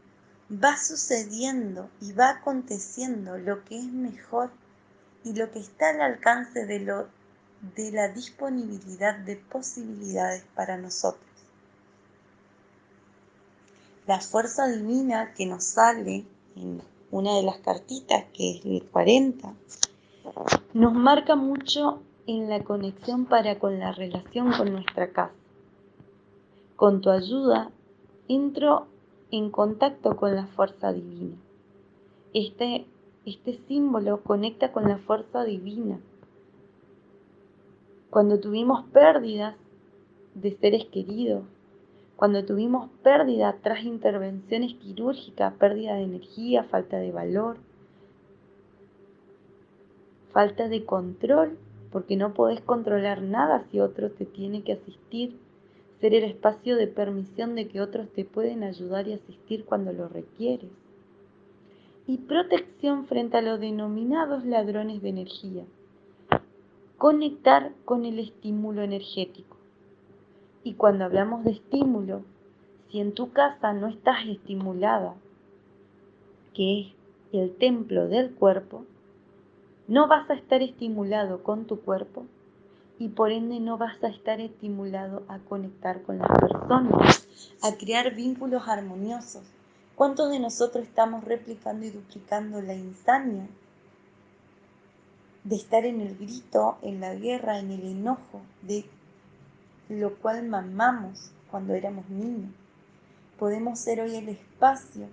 va 0.51 0.77
sucediendo 0.77 1.91
y 2.01 2.13
va 2.13 2.31
aconteciendo 2.31 3.39
lo 3.39 3.65
que 3.65 3.79
es 3.79 3.85
mejor 3.85 4.51
y 5.25 5.35
lo 5.35 5.51
que 5.51 5.59
está 5.61 5.91
al 5.91 6.01
alcance 6.01 6.65
de, 6.67 6.81
lo, 6.81 7.09
de 7.77 7.93
la 7.93 8.09
disponibilidad 8.09 9.17
de 9.17 9.37
posibilidades 9.37 10.45
para 10.55 10.77
nosotros. 10.77 11.25
La 14.07 14.21
fuerza 14.21 14.67
divina 14.69 15.35
que 15.35 15.45
nos 15.45 15.65
sale 15.65 16.25
en 16.57 16.83
una 17.11 17.37
de 17.37 17.43
las 17.43 17.59
cartitas, 17.59 18.25
que 18.33 18.57
es 18.57 18.65
el 18.65 18.85
40, 18.85 19.55
nos 20.75 20.93
marca 20.93 21.37
mucho 21.37 22.01
en 22.27 22.49
la 22.51 22.63
conexión 22.63 23.25
para 23.25 23.59
con 23.59 23.79
la 23.79 23.93
relación 23.93 24.53
con 24.53 24.73
nuestra 24.73 25.13
casa. 25.13 25.35
Con 26.77 27.01
tu 27.01 27.11
ayuda 27.11 27.71
entro 28.29 28.87
en 29.31 29.51
contacto 29.51 30.17
con 30.17 30.37
la 30.37 30.47
fuerza 30.47 30.93
divina. 30.93 31.37
Este, 32.35 32.87
este 33.25 33.59
símbolo 33.67 34.23
conecta 34.23 34.73
con 34.73 34.85
la 34.85 34.99
fuerza 34.99 35.45
divina. 35.45 35.99
Cuando 38.11 38.39
tuvimos 38.39 38.85
pérdidas 38.91 39.57
de 40.35 40.57
seres 40.59 40.85
queridos, 40.87 41.45
cuando 42.19 42.45
tuvimos 42.45 42.91
pérdida 43.05 43.59
tras 43.63 43.85
intervenciones 43.85 44.75
quirúrgicas, 44.75 45.55
pérdida 45.55 45.95
de 45.95 46.03
energía, 46.03 46.65
falta 46.65 46.99
de 46.99 47.13
valor, 47.13 47.59
falta 50.33 50.67
de 50.67 50.85
control, 50.85 51.57
porque 51.93 52.17
no 52.17 52.35
podés 52.35 52.61
controlar 52.63 53.23
nada 53.23 53.65
si 53.71 53.79
otro 53.79 54.11
te 54.11 54.25
tiene 54.25 54.65
que 54.65 54.73
asistir, 54.73 55.39
ser 56.01 56.13
el 56.13 56.25
espacio 56.25 56.75
de 56.75 56.89
permisión 56.89 57.55
de 57.55 57.69
que 57.69 57.81
otros 57.81 58.09
te 58.09 58.25
pueden 58.25 58.65
ayudar 58.65 59.07
y 59.07 59.13
asistir 59.13 59.65
cuando 59.65 59.93
lo 59.93 60.09
requieres. 60.09 60.73
Y 62.09 62.19
protección 62.19 63.07
frente 63.07 63.37
a 63.37 63.43
los 63.43 63.61
denominados 63.61 64.45
ladrones 64.45 65.03
de 65.03 65.11
energía. 65.11 65.65
Conectar 66.97 67.71
con 67.85 68.05
el 68.05 68.19
estímulo 68.19 68.83
energético. 68.83 69.58
Y 70.69 70.75
cuando 70.75 71.07
hablamos 71.07 71.45
de 71.45 71.53
estímulo, 71.53 72.21
si 72.91 73.01
en 73.01 73.15
tu 73.15 73.33
casa 73.33 73.73
no 73.73 73.87
estás 73.87 74.27
estimulada, 74.29 75.15
que 76.53 76.81
es 76.81 76.87
el 77.33 77.57
templo 77.57 78.07
del 78.07 78.35
cuerpo, 78.35 78.85
no 79.87 80.09
vas 80.09 80.29
a 80.29 80.35
estar 80.35 80.61
estimulado 80.61 81.43
con 81.43 81.65
tu 81.65 81.81
cuerpo 81.81 82.27
y 82.99 83.09
por 83.09 83.33
ende 83.33 83.61
no 83.61 83.79
vas 83.79 84.05
a 84.05 84.09
estar 84.09 84.43
estimulado 84.43 85.23
a 85.29 85.39
conectar 85.39 86.03
con 86.03 86.19
las 86.19 86.29
personas, 86.39 87.27
a 87.63 87.75
crear 87.79 88.15
vínculos 88.15 88.69
armoniosos. 88.69 89.45
¿Cuántos 89.95 90.31
de 90.31 90.39
nosotros 90.39 90.85
estamos 90.85 91.25
replicando 91.25 91.87
y 91.87 91.91
duplicando 91.93 92.61
la 92.61 92.75
insania 92.75 93.49
de 95.45 95.57
estar 95.57 95.87
en 95.87 96.03
el 96.03 96.15
grito, 96.19 96.77
en 96.83 97.01
la 97.01 97.15
guerra, 97.15 97.59
en 97.59 97.71
el 97.71 97.87
enojo, 97.87 98.43
de 98.61 98.85
lo 99.89 100.17
cual 100.19 100.47
mamamos 100.49 101.33
cuando 101.51 101.75
éramos 101.75 102.09
niños? 102.09 102.51
Podemos 103.39 103.79
ser 103.79 104.01
hoy 104.01 104.17
el 104.17 104.29
espacio 104.29 105.09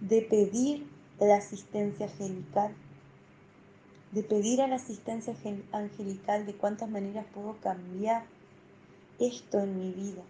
de 0.00 0.22
pedir 0.22 0.86
la 1.18 1.36
asistencia 1.36 2.06
angelical 2.06 2.74
de 4.14 4.22
pedir 4.22 4.62
a 4.62 4.68
la 4.68 4.76
asistencia 4.76 5.34
angelical 5.72 6.46
de 6.46 6.54
cuántas 6.54 6.88
maneras 6.88 7.26
puedo 7.34 7.56
cambiar 7.60 8.24
esto 9.18 9.58
en 9.58 9.76
mi 9.76 9.90
vida. 9.90 10.22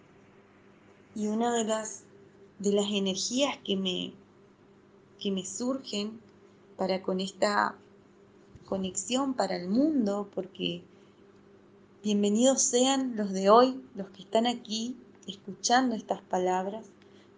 Y 1.15 1.27
una 1.27 1.55
de 1.55 1.65
las, 1.65 2.05
de 2.59 2.73
las 2.73 2.87
energías 2.91 3.59
que 3.59 3.77
me, 3.77 4.15
que 5.21 5.31
me 5.31 5.45
surgen 5.45 6.19
para 6.79 7.03
con 7.03 7.21
esta 7.21 7.77
conexión 8.65 9.35
para 9.35 9.57
el 9.57 9.69
mundo, 9.69 10.31
porque 10.35 10.83
bienvenidos 12.05 12.61
sean 12.61 13.17
los 13.17 13.33
de 13.33 13.49
hoy, 13.49 13.83
los 13.95 14.11
que 14.11 14.21
están 14.21 14.47
aquí 14.47 14.95
escuchando 15.27 15.95
estas 15.95 16.21
palabras, 16.21 16.85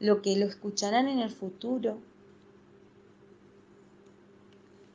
lo 0.01 0.23
que 0.23 0.37
lo 0.37 0.45
escucharán 0.45 1.07
en 1.07 1.21
el 1.21 1.31
futuro, 1.31 1.99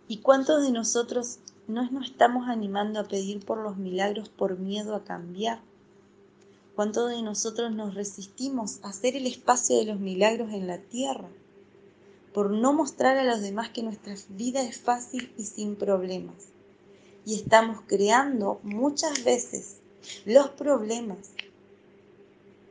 ¿Y 0.09 0.17
cuántos 0.17 0.61
de 0.61 0.73
nosotros 0.73 1.39
no 1.69 1.89
nos 1.89 2.07
estamos 2.07 2.49
animando 2.49 2.99
a 2.99 3.05
pedir 3.05 3.45
por 3.45 3.59
los 3.59 3.77
milagros 3.77 4.27
por 4.27 4.59
miedo 4.59 4.93
a 4.93 5.05
cambiar? 5.05 5.61
¿Cuántos 6.75 7.09
de 7.09 7.21
nosotros 7.21 7.71
nos 7.71 7.95
resistimos 7.95 8.83
a 8.83 8.89
hacer 8.89 9.15
el 9.15 9.25
espacio 9.25 9.77
de 9.77 9.85
los 9.85 10.01
milagros 10.01 10.51
en 10.51 10.67
la 10.67 10.79
tierra? 10.79 11.29
Por 12.33 12.51
no 12.51 12.73
mostrar 12.73 13.15
a 13.15 13.23
los 13.23 13.39
demás 13.39 13.69
que 13.69 13.83
nuestra 13.83 14.15
vida 14.27 14.61
es 14.61 14.81
fácil 14.81 15.31
y 15.37 15.45
sin 15.45 15.77
problemas. 15.77 16.51
Y 17.25 17.35
estamos 17.35 17.81
creando 17.87 18.59
muchas 18.63 19.23
veces 19.23 19.77
los 20.25 20.49
problemas 20.49 21.29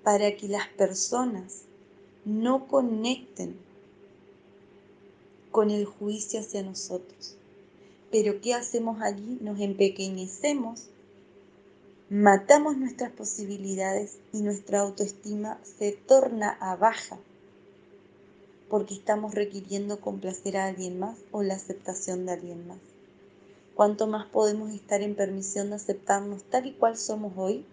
para 0.02 0.36
que 0.36 0.48
las 0.48 0.68
personas 0.68 1.62
no 2.24 2.66
conecten 2.66 3.56
con 5.50 5.70
el 5.70 5.84
juicio 5.84 6.40
hacia 6.40 6.62
nosotros. 6.62 7.36
Pero 8.10 8.40
¿qué 8.40 8.54
hacemos 8.54 9.00
allí? 9.02 9.38
Nos 9.40 9.60
empequeñecemos, 9.60 10.88
matamos 12.08 12.76
nuestras 12.76 13.12
posibilidades 13.12 14.18
y 14.32 14.42
nuestra 14.42 14.80
autoestima 14.80 15.60
se 15.78 15.92
torna 15.92 16.50
a 16.60 16.76
baja 16.76 17.18
porque 18.68 18.94
estamos 18.94 19.34
requiriendo 19.34 20.00
complacer 20.00 20.56
a 20.56 20.66
alguien 20.66 20.98
más 20.98 21.18
o 21.32 21.42
la 21.42 21.54
aceptación 21.54 22.24
de 22.26 22.32
alguien 22.32 22.68
más. 22.68 22.78
¿Cuánto 23.74 24.06
más 24.06 24.26
podemos 24.26 24.72
estar 24.72 25.00
en 25.02 25.14
permisión 25.14 25.70
de 25.70 25.76
aceptarnos 25.76 26.42
tal 26.44 26.66
y 26.66 26.72
cual 26.72 26.96
somos 26.96 27.32
hoy? 27.36 27.64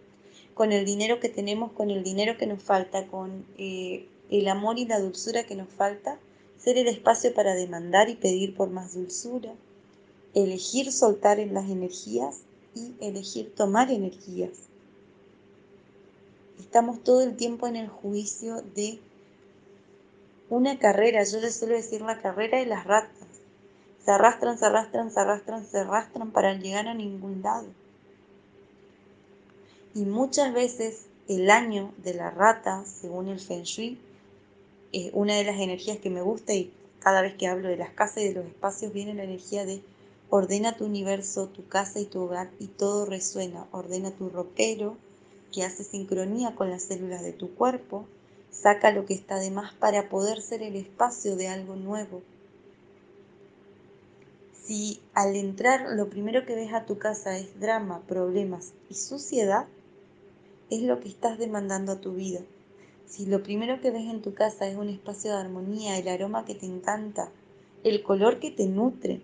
Con 0.54 0.72
el 0.72 0.86
dinero 0.86 1.20
que 1.20 1.30
tenemos, 1.30 1.72
con 1.72 1.90
el 1.90 2.04
dinero 2.04 2.38
que 2.38 2.48
nos 2.48 2.64
falta, 2.64 3.08
con 3.08 3.46
eh, 3.58 4.08
el 4.30 4.48
amor 4.48 4.80
y 4.80 4.86
la 4.86 5.00
dulzura 5.00 5.46
que 5.46 5.56
nos 5.56 5.70
falta, 5.70 6.20
ser 6.58 6.78
el 6.78 6.88
espacio 6.88 7.34
para 7.34 7.56
demandar 7.56 8.10
y 8.10 8.16
pedir 8.16 8.56
por 8.56 8.70
más 8.70 8.94
dulzura, 8.94 9.54
elegir 10.34 10.92
soltar 10.92 11.40
en 11.40 11.54
las 11.54 11.70
energías 11.70 12.42
y 12.76 12.94
elegir 13.00 13.54
tomar 13.56 13.92
energías. 13.92 14.52
Estamos 16.60 17.04
todo 17.04 17.22
el 17.22 17.36
tiempo 17.36 17.68
en 17.68 17.76
el 17.76 17.88
juicio 17.88 18.62
de 18.76 19.00
una 20.50 20.80
carrera, 20.80 21.24
yo 21.24 21.40
les 21.40 21.56
suelo 21.56 21.76
decir 21.76 22.02
la 22.02 22.22
carrera 22.22 22.60
de 22.60 22.66
las 22.66 22.86
ratas. 22.86 23.17
Se 24.08 24.14
arrastran, 24.14 24.58
se 24.58 24.66
arrastran, 24.66 25.12
se 25.12 25.20
arrastran, 25.20 25.66
se 25.66 25.80
arrastran 25.80 26.32
para 26.32 26.54
llegar 26.54 26.88
a 26.88 26.94
ningún 26.94 27.42
lado. 27.42 27.68
Y 29.94 30.06
muchas 30.06 30.54
veces 30.54 31.08
el 31.28 31.50
año 31.50 31.92
de 31.98 32.14
la 32.14 32.32
rata, 32.32 32.86
según 32.86 33.28
el 33.28 33.42
Feng 33.42 33.64
Shui, 33.64 34.00
una 35.12 35.36
de 35.36 35.44
las 35.44 35.60
energías 35.60 35.98
que 35.98 36.10
me 36.10 36.22
gusta 36.22 36.54
y 36.54 36.72
cada 37.02 37.22
vez 37.22 37.36
que 37.36 37.48
hablo 37.48 37.68
de 37.68 37.76
las 37.76 37.90
casas 37.90 38.24
y 38.24 38.30
de 38.30 38.36
los 38.36 38.46
espacios 38.46 38.94
viene 38.94 39.14
la 39.14 39.26
energía 39.26 39.66
de 39.66 39.84
ordena 40.30 40.78
tu 40.78 40.86
universo, 40.86 41.50
tu 41.50 41.68
casa 41.68 42.00
y 42.00 42.06
tu 42.06 42.22
hogar 42.22 42.50
y 42.60 42.68
todo 42.68 43.06
resuena. 43.06 43.68
Ordena 43.74 44.12
tu 44.12 44.30
ropero 44.30 44.96
que 45.52 45.66
hace 45.66 45.84
sincronía 45.84 46.56
con 46.56 46.70
las 46.70 46.84
células 46.84 47.24
de 47.24 47.34
tu 47.34 47.54
cuerpo. 47.56 48.08
Saca 48.52 48.92
lo 48.92 49.06
que 49.06 49.16
está 49.16 49.38
de 49.38 49.52
más 49.52 49.74
para 49.74 50.08
poder 50.08 50.42
ser 50.42 50.64
el 50.64 50.78
espacio 50.78 51.36
de 51.36 51.50
algo 51.50 51.76
nuevo. 51.76 52.22
Si 54.68 55.00
al 55.14 55.38
entrar 55.38 55.86
lo 55.96 56.10
primero 56.10 56.46
que 56.46 56.54
ves 56.54 56.74
a 56.74 56.86
tu 56.86 56.98
casa 56.98 57.38
es 57.38 57.58
drama, 57.58 58.02
problemas 58.06 58.74
y 58.90 58.96
suciedad, 58.96 59.66
es 60.70 60.82
lo 60.82 61.00
que 61.00 61.08
estás 61.08 61.38
demandando 61.38 61.94
a 61.94 62.02
tu 62.02 62.16
vida. 62.16 62.42
Si 63.06 63.26
lo 63.28 63.42
primero 63.44 63.80
que 63.80 63.92
ves 63.92 64.10
en 64.10 64.22
tu 64.22 64.34
casa 64.34 64.68
es 64.68 64.76
un 64.76 64.90
espacio 64.90 65.32
de 65.32 65.38
armonía, 65.38 65.98
el 65.98 66.10
aroma 66.10 66.44
que 66.44 66.54
te 66.54 66.66
encanta, 66.66 67.32
el 67.86 68.04
color 68.04 68.42
que 68.42 68.52
te 68.52 68.66
nutre, 68.66 69.22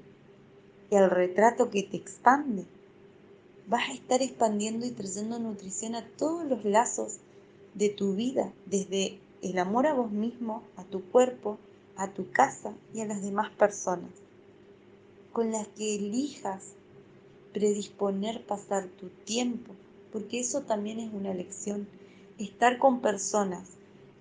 el 0.90 1.10
retrato 1.10 1.70
que 1.70 1.84
te 1.84 1.98
expande, 1.98 2.64
vas 3.68 3.90
a 3.90 3.94
estar 3.94 4.22
expandiendo 4.22 4.86
y 4.86 4.92
trayendo 4.92 5.40
nutrición 5.40 5.96
a 5.96 6.08
todos 6.08 6.46
los 6.46 6.64
lazos 6.64 7.18
de 7.74 7.90
tu 7.90 8.16
vida, 8.16 8.54
desde 8.66 9.20
el 9.42 9.60
amor 9.60 9.88
a 9.88 9.94
vos 9.94 10.10
mismo, 10.10 10.64
a 10.78 10.86
tu 10.86 11.04
cuerpo, 11.04 11.58
a 11.98 12.14
tu 12.14 12.32
casa 12.32 12.74
y 12.94 13.02
a 13.02 13.06
las 13.06 13.22
demás 13.22 13.52
personas, 13.52 14.23
con 15.34 15.52
las 15.52 15.68
que 15.70 15.96
elijas 15.96 16.74
predisponer 17.54 18.46
pasar 18.46 18.88
tu 18.88 19.10
tiempo, 19.10 19.74
porque 20.12 20.40
eso 20.40 20.62
también 20.62 21.00
es 21.00 21.12
una 21.12 21.34
lección 21.34 21.88
estar 22.38 22.78
con 22.78 23.02
personas 23.02 23.70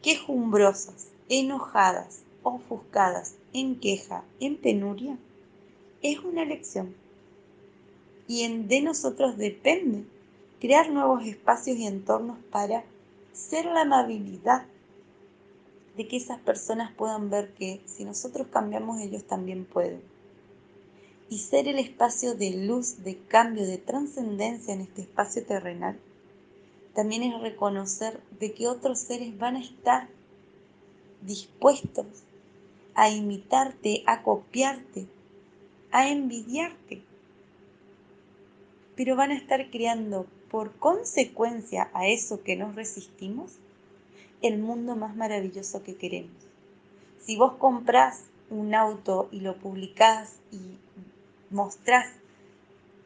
quejumbrosas, 0.00 1.08
enojadas, 1.28 2.22
ofuscadas, 2.42 3.36
en 3.52 3.78
queja, 3.78 4.24
en 4.40 4.56
penuria, 4.56 5.18
es 6.02 6.18
una 6.20 6.42
elección. 6.42 6.94
Y 8.26 8.42
en, 8.42 8.68
de 8.68 8.80
nosotros 8.80 9.36
depende 9.36 10.04
crear 10.60 10.90
nuevos 10.90 11.26
espacios 11.26 11.76
y 11.76 11.86
entornos 11.86 12.38
para 12.50 12.84
ser 13.32 13.66
la 13.66 13.82
amabilidad 13.82 14.64
de 15.96 16.08
que 16.08 16.16
esas 16.16 16.38
personas 16.40 16.92
puedan 16.92 17.30
ver 17.30 17.52
que 17.54 17.82
si 17.84 18.04
nosotros 18.04 18.46
cambiamos 18.50 19.00
ellos 19.00 19.24
también 19.24 19.64
pueden. 19.64 20.11
Y 21.32 21.38
ser 21.38 21.66
el 21.66 21.78
espacio 21.78 22.34
de 22.34 22.50
luz, 22.50 23.04
de 23.04 23.16
cambio, 23.16 23.64
de 23.64 23.78
trascendencia 23.78 24.74
en 24.74 24.82
este 24.82 25.00
espacio 25.00 25.42
terrenal 25.46 25.98
también 26.92 27.22
es 27.22 27.40
reconocer 27.40 28.20
de 28.38 28.52
que 28.52 28.68
otros 28.68 28.98
seres 28.98 29.38
van 29.38 29.56
a 29.56 29.62
estar 29.62 30.08
dispuestos 31.22 32.04
a 32.94 33.08
imitarte, 33.08 34.02
a 34.06 34.22
copiarte, 34.22 35.06
a 35.90 36.10
envidiarte. 36.10 37.00
Pero 38.94 39.16
van 39.16 39.30
a 39.30 39.38
estar 39.38 39.70
creando 39.70 40.26
por 40.50 40.76
consecuencia 40.76 41.90
a 41.94 42.08
eso 42.08 42.42
que 42.42 42.56
nos 42.56 42.74
resistimos 42.74 43.52
el 44.42 44.58
mundo 44.58 44.96
más 44.96 45.16
maravilloso 45.16 45.82
que 45.82 45.96
queremos. 45.96 46.36
Si 47.24 47.38
vos 47.38 47.54
comprás 47.54 48.24
un 48.50 48.74
auto 48.74 49.30
y 49.32 49.40
lo 49.40 49.56
publicás 49.56 50.34
y 50.50 50.76
mostrás 51.52 52.06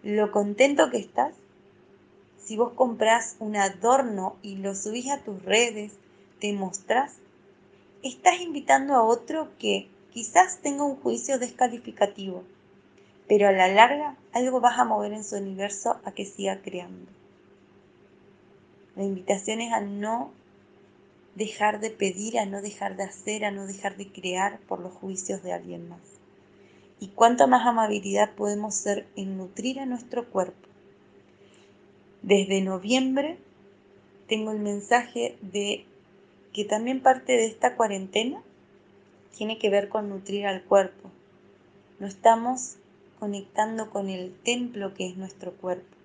lo 0.02 0.30
contento 0.30 0.90
que 0.90 0.98
estás, 0.98 1.34
si 2.38 2.56
vos 2.56 2.72
comprás 2.74 3.36
un 3.40 3.56
adorno 3.56 4.36
y 4.42 4.56
lo 4.56 4.74
subís 4.74 5.10
a 5.10 5.18
tus 5.18 5.42
redes, 5.42 5.92
te 6.40 6.52
mostrás, 6.52 7.16
estás 8.02 8.40
invitando 8.40 8.94
a 8.94 9.02
otro 9.02 9.48
que 9.58 9.88
quizás 10.12 10.60
tenga 10.60 10.84
un 10.84 10.96
juicio 10.96 11.38
descalificativo, 11.38 12.44
pero 13.26 13.48
a 13.48 13.52
la 13.52 13.68
larga 13.68 14.16
algo 14.32 14.60
vas 14.60 14.78
a 14.78 14.84
mover 14.84 15.12
en 15.12 15.24
su 15.24 15.36
universo 15.36 15.98
a 16.04 16.12
que 16.12 16.24
siga 16.24 16.62
creando. 16.62 17.10
La 18.94 19.02
invitación 19.02 19.60
es 19.60 19.72
a 19.72 19.80
no 19.80 20.30
dejar 21.34 21.80
de 21.80 21.90
pedir, 21.90 22.38
a 22.38 22.46
no 22.46 22.62
dejar 22.62 22.96
de 22.96 23.02
hacer, 23.02 23.44
a 23.44 23.50
no 23.50 23.66
dejar 23.66 23.96
de 23.96 24.10
crear 24.10 24.58
por 24.60 24.80
los 24.80 24.92
juicios 24.92 25.42
de 25.42 25.52
alguien 25.52 25.88
más. 25.88 26.00
Y 27.00 27.08
cuánta 27.08 27.46
más 27.46 27.66
amabilidad 27.66 28.34
podemos 28.34 28.74
ser 28.74 29.06
en 29.16 29.36
nutrir 29.36 29.80
a 29.80 29.86
nuestro 29.86 30.28
cuerpo. 30.30 30.68
Desde 32.22 32.60
noviembre 32.60 33.38
tengo 34.26 34.52
el 34.52 34.58
mensaje 34.58 35.36
de 35.42 35.84
que 36.52 36.64
también 36.64 37.02
parte 37.02 37.32
de 37.32 37.46
esta 37.46 37.76
cuarentena 37.76 38.42
tiene 39.36 39.58
que 39.58 39.70
ver 39.70 39.88
con 39.88 40.08
nutrir 40.08 40.46
al 40.46 40.64
cuerpo. 40.64 41.10
No 41.98 42.06
estamos 42.06 42.76
conectando 43.18 43.90
con 43.90 44.08
el 44.08 44.34
templo 44.42 44.94
que 44.94 45.06
es 45.06 45.16
nuestro 45.16 45.52
cuerpo. 45.52 45.96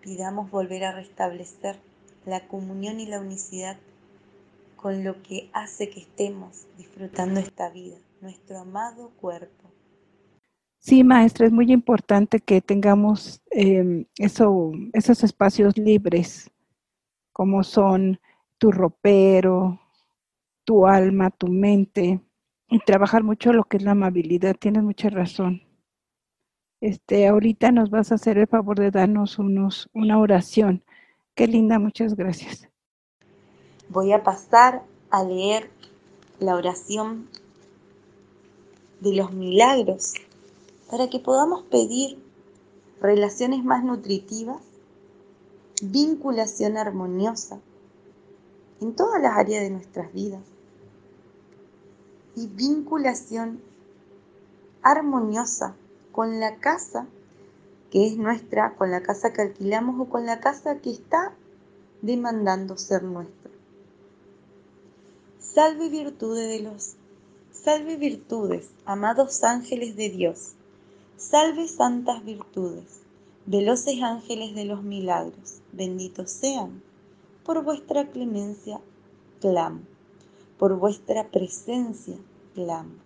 Pidamos 0.00 0.50
volver 0.50 0.84
a 0.84 0.92
restablecer 0.92 1.76
la 2.26 2.46
comunión 2.46 3.00
y 3.00 3.06
la 3.06 3.20
unicidad 3.20 3.76
con 4.76 5.04
lo 5.04 5.22
que 5.22 5.48
hace 5.52 5.90
que 5.90 6.00
estemos 6.00 6.66
disfrutando 6.76 7.40
esta 7.40 7.68
vida, 7.70 7.96
nuestro 8.22 8.60
amado 8.60 9.10
cuerpo. 9.20 9.70
Sí, 10.78 11.04
maestra, 11.04 11.46
es 11.46 11.52
muy 11.52 11.70
importante 11.70 12.40
que 12.40 12.62
tengamos 12.62 13.42
em, 13.50 14.06
eso, 14.16 14.72
esos 14.94 15.22
espacios 15.22 15.76
libres, 15.76 16.50
como 17.32 17.62
son 17.62 18.18
tu 18.58 18.72
ropero, 18.72 19.78
tu 20.64 20.86
alma, 20.86 21.30
tu 21.30 21.48
mente, 21.48 22.20
y 22.68 22.78
trabajar 22.78 23.22
mucho 23.22 23.52
lo 23.52 23.64
que 23.64 23.76
es 23.76 23.82
la 23.82 23.90
amabilidad. 23.90 24.56
Tienes 24.58 24.82
mucha 24.82 25.10
razón. 25.10 25.62
Este, 26.80 27.28
ahorita 27.28 27.70
nos 27.70 27.90
vas 27.90 28.10
a 28.10 28.14
hacer 28.14 28.38
el 28.38 28.46
favor 28.46 28.78
de 28.78 28.90
darnos 28.90 29.38
unos, 29.38 29.90
una 29.92 30.18
oración 30.18 30.82
Qué 31.34 31.46
linda, 31.46 31.78
muchas 31.78 32.14
gracias. 32.14 32.68
Voy 33.88 34.12
a 34.12 34.22
pasar 34.22 34.82
a 35.10 35.24
leer 35.24 35.70
la 36.40 36.56
oración 36.56 37.28
de 39.02 39.14
los 39.14 39.32
milagros 39.32 40.14
para 40.90 41.10
que 41.10 41.18
podamos 41.18 41.64
pedir 41.64 42.22
relaciones 43.00 43.64
más 43.64 43.82
nutritivas, 43.82 44.62
vinculación 45.82 46.76
armoniosa 46.76 47.58
en 48.80 48.94
todas 48.94 49.20
las 49.20 49.36
áreas 49.36 49.62
de 49.62 49.70
nuestras 49.70 50.12
vidas 50.12 50.42
y 52.36 52.46
vinculación 52.46 53.60
armoniosa 54.82 55.74
con 56.12 56.38
la 56.38 56.56
casa 56.56 57.06
que 57.90 58.06
es 58.06 58.16
nuestra, 58.16 58.76
con 58.76 58.90
la 58.90 59.02
casa 59.02 59.32
que 59.32 59.42
alquilamos 59.42 60.00
o 60.00 60.08
con 60.08 60.26
la 60.26 60.40
casa 60.40 60.78
que 60.78 60.90
está 60.90 61.34
demandando 62.00 62.78
ser 62.78 63.02
nuestra. 63.02 63.50
Salve 65.38 65.88
virtudes 65.90 66.48
de 66.48 66.60
los, 66.60 66.94
salve 67.62 67.96
virtudes, 67.96 68.70
amados 68.86 69.44
ángeles 69.44 69.94
de 69.94 70.10
Dios, 70.10 70.54
salve 71.16 71.68
santas 71.68 72.24
virtudes, 72.24 73.02
veloces 73.46 74.02
ángeles 74.02 74.56
de 74.56 74.64
los 74.64 74.82
milagros, 74.82 75.60
benditos 75.70 76.32
sean, 76.32 76.82
por 77.44 77.62
vuestra 77.62 78.10
clemencia 78.10 78.80
clamo, 79.40 79.82
por 80.58 80.76
vuestra 80.76 81.28
presencia 81.28 82.16
clamo. 82.54 82.96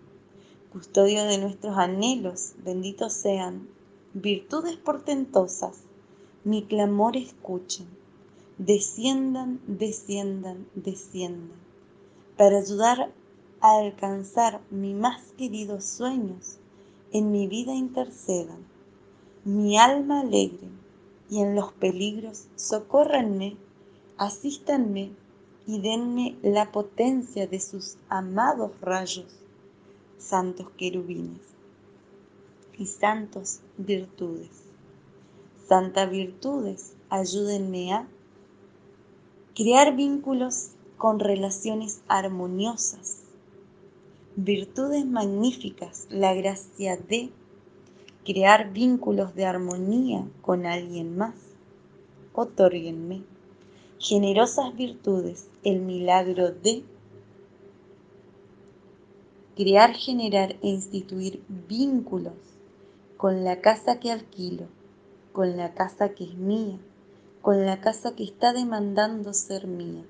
Custodio 0.73 1.25
de 1.25 1.37
nuestros 1.37 1.77
anhelos, 1.77 2.55
benditos 2.65 3.13
sean. 3.13 3.69
Virtudes 4.15 4.77
portentosas, 4.77 5.81
mi 6.45 6.63
clamor 6.63 7.19
escuchen, 7.19 7.87
desciendan, 8.57 9.61
desciendan, 9.67 10.67
desciendan, 10.75 11.59
para 12.39 12.59
ayudar 12.59 13.13
a 13.61 13.79
alcanzar 13.79 14.61
mis 14.71 14.95
más 14.95 15.33
queridos 15.37 15.85
sueños, 15.85 16.59
en 17.13 17.33
mi 17.33 17.47
vida 17.47 17.75
intercedan, 17.75 18.67
mi 19.45 19.79
alma 19.79 20.21
alegre, 20.21 20.69
y 21.29 21.41
en 21.41 21.55
los 21.55 21.73
peligros 21.73 22.47
socórranme, 22.57 23.57
asístanme 24.17 25.11
y 25.67 25.81
denme 25.81 26.37
la 26.43 26.71
potencia 26.71 27.47
de 27.47 27.61
sus 27.61 27.97
amados 28.09 28.73
rayos, 28.81 29.27
santos 30.19 30.69
querubines 30.77 31.41
y 32.79 32.87
santos 32.87 33.61
virtudes. 33.77 34.51
Santas 35.69 36.11
virtudes, 36.11 36.95
ayúdenme 37.11 37.93
a 37.93 38.09
crear 39.55 39.97
vínculos 39.97 40.71
con 40.97 41.19
relaciones 41.19 42.03
armoniosas. 42.07 43.26
Virtudes 44.39 45.07
magníficas, 45.07 46.07
la 46.11 46.35
gracia 46.35 46.99
de 46.99 47.31
crear 48.23 48.71
vínculos 48.71 49.35
de 49.35 49.47
armonía 49.47 50.29
con 50.43 50.67
alguien 50.67 51.17
más. 51.17 51.35
Otórguenme 52.35 53.23
generosas 53.99 54.77
virtudes, 54.77 55.49
el 55.65 55.81
milagro 55.81 56.51
de 56.51 56.85
crear, 59.57 59.95
generar 59.95 60.57
e 60.63 60.69
instituir 60.69 61.43
vínculos 61.49 62.35
con 63.17 63.43
la 63.43 63.63
casa 63.63 64.01
que 64.01 64.13
alquilo, 64.13 64.67
con 65.33 65.57
la 65.57 65.73
casa 65.73 66.11
que 66.11 66.25
es 66.25 66.35
mía, 66.35 66.79
con 67.41 67.65
la 67.65 67.81
casa 67.81 68.15
que 68.15 68.25
está 68.25 68.53
demandando 68.53 69.33
ser 69.33 69.67
mía. 69.67 70.05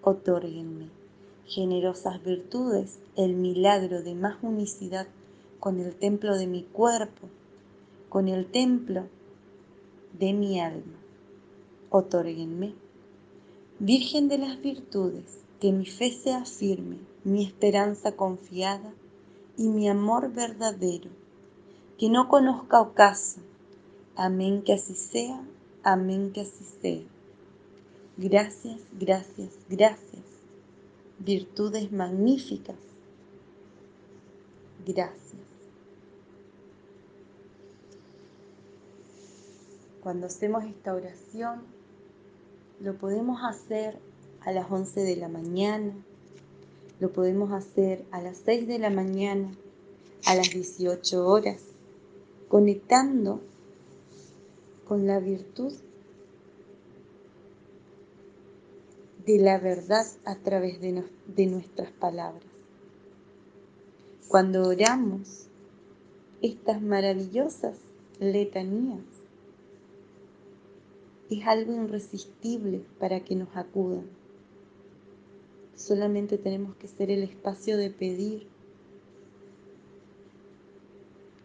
Otórguenme 0.00 1.03
generosas 1.46 2.22
virtudes, 2.22 2.98
el 3.16 3.34
milagro 3.34 4.02
de 4.02 4.14
más 4.14 4.36
unicidad 4.42 5.06
con 5.60 5.80
el 5.80 5.94
templo 5.94 6.36
de 6.36 6.46
mi 6.46 6.62
cuerpo, 6.62 7.28
con 8.08 8.28
el 8.28 8.46
templo 8.46 9.04
de 10.18 10.32
mi 10.32 10.60
alma. 10.60 10.98
Otórguenme. 11.90 12.74
Virgen 13.78 14.28
de 14.28 14.38
las 14.38 14.60
virtudes, 14.60 15.40
que 15.60 15.72
mi 15.72 15.86
fe 15.86 16.12
sea 16.12 16.44
firme, 16.44 16.98
mi 17.24 17.44
esperanza 17.44 18.12
confiada 18.12 18.92
y 19.56 19.68
mi 19.68 19.88
amor 19.88 20.32
verdadero 20.32 21.10
que 21.98 22.08
no 22.08 22.28
conozca 22.28 22.80
ocaso. 22.80 23.40
Amén 24.16 24.62
que 24.62 24.74
así 24.74 24.94
sea, 24.94 25.40
amén 25.82 26.32
que 26.32 26.42
así 26.42 26.64
sea. 26.80 27.02
Gracias, 28.16 28.80
gracias, 28.98 29.50
gracias. 29.68 30.23
Virtudes 31.18 31.92
magníficas. 31.92 32.76
Gracias. 34.86 35.42
Cuando 40.02 40.26
hacemos 40.26 40.64
esta 40.64 40.94
oración, 40.94 41.62
lo 42.80 42.94
podemos 42.98 43.40
hacer 43.42 43.98
a 44.40 44.52
las 44.52 44.70
11 44.70 45.00
de 45.00 45.16
la 45.16 45.28
mañana, 45.28 45.94
lo 47.00 47.10
podemos 47.10 47.52
hacer 47.52 48.04
a 48.10 48.20
las 48.20 48.38
6 48.44 48.68
de 48.68 48.78
la 48.78 48.90
mañana, 48.90 49.50
a 50.26 50.34
las 50.34 50.50
18 50.50 51.26
horas, 51.26 51.62
conectando 52.48 53.40
con 54.86 55.06
la 55.06 55.20
virtud 55.20 55.72
de 59.26 59.38
la 59.38 59.58
verdad 59.58 60.06
a 60.24 60.36
través 60.36 60.80
de, 60.80 61.02
de, 61.26 61.46
nuestras 61.46 61.90
palabras. 61.90 62.44
Cuando 64.28 64.68
oramos 64.68 65.46
estas 66.42 66.82
maravillosas 66.82 67.78
letanías, 68.20 69.04
es 71.30 71.46
algo 71.46 71.72
irresistible 71.72 72.84
para 72.98 73.20
que 73.20 73.34
nos 73.34 73.56
acudan. 73.56 74.04
Solamente 75.74 76.38
tenemos 76.38 76.76
que 76.76 76.88
ser 76.88 77.10
el 77.10 77.22
espacio 77.22 77.76
de 77.76 77.90
pedir 77.90 78.46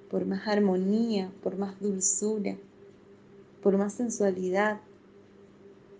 por 0.09 0.25
más 0.25 0.47
armonía, 0.47 1.31
por 1.43 1.57
más 1.57 1.79
dulzura, 1.79 2.57
por 3.61 3.77
más 3.77 3.93
sensualidad, 3.93 4.81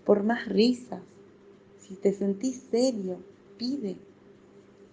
por 0.06 0.24
más 0.24 0.48
risas. 0.48 1.02
Si 1.90 1.96
te 1.96 2.14
sentís 2.14 2.62
serio, 2.70 3.18
pide, 3.58 3.98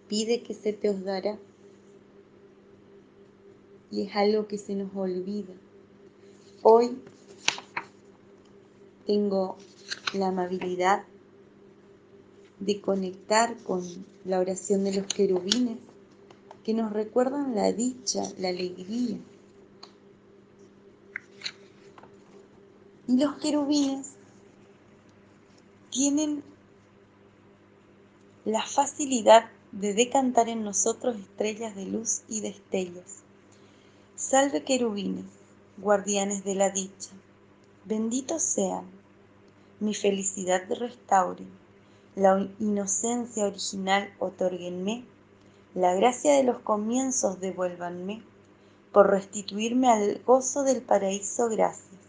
pide 0.09 0.43
que 0.43 0.55
se 0.55 0.73
te 0.73 0.89
os 0.89 1.05
dará. 1.05 1.39
Y 3.91 4.01
es 4.01 4.17
algo 4.17 4.47
que 4.47 4.57
se 4.57 4.75
nos 4.75 4.97
olvida. 4.97 5.53
Hoy 6.63 6.97
tengo 9.07 9.59
la 10.15 10.29
amabilidad 10.29 11.05
de 12.61 12.81
conectar 12.81 13.59
con 13.63 13.83
la 14.25 14.41
oración 14.41 14.85
de 14.85 14.95
los 14.95 15.07
querubines 15.07 15.77
que 16.65 16.73
nos 16.73 16.95
recuerdan 16.95 17.55
la 17.55 17.73
dicha, 17.73 18.23
la 18.39 18.49
alegría. 18.49 19.19
Y 23.07 23.19
los 23.19 23.37
querubines 23.37 24.15
tienen 25.91 26.43
la 28.47 28.63
facilidad 28.63 29.51
de 29.73 29.93
decantar 29.93 30.49
en 30.49 30.65
nosotros 30.65 31.17
estrellas 31.17 31.77
de 31.77 31.85
luz 31.85 32.23
y 32.29 32.41
destellos. 32.41 33.17
Salve 34.15 34.63
querubines, 34.63 35.27
guardianes 35.77 36.45
de 36.45 36.55
la 36.55 36.71
dicha, 36.71 37.11
benditos 37.85 38.43
sean, 38.43 38.87
mi 39.81 39.93
felicidad 39.93 40.63
restauren 40.71 41.49
la 42.17 42.49
inocencia 42.61 43.45
original 43.45 44.11
otorguenme, 44.19 45.05
la 45.75 45.93
gracia 45.93 46.35
de 46.35 46.45
los 46.45 46.61
comienzos 46.61 47.41
devuélvanme, 47.41 48.23
por 48.91 49.11
restituirme 49.11 49.91
al 49.91 50.23
gozo 50.25 50.63
del 50.63 50.81
paraíso 50.81 51.51
gracias, 51.51 52.01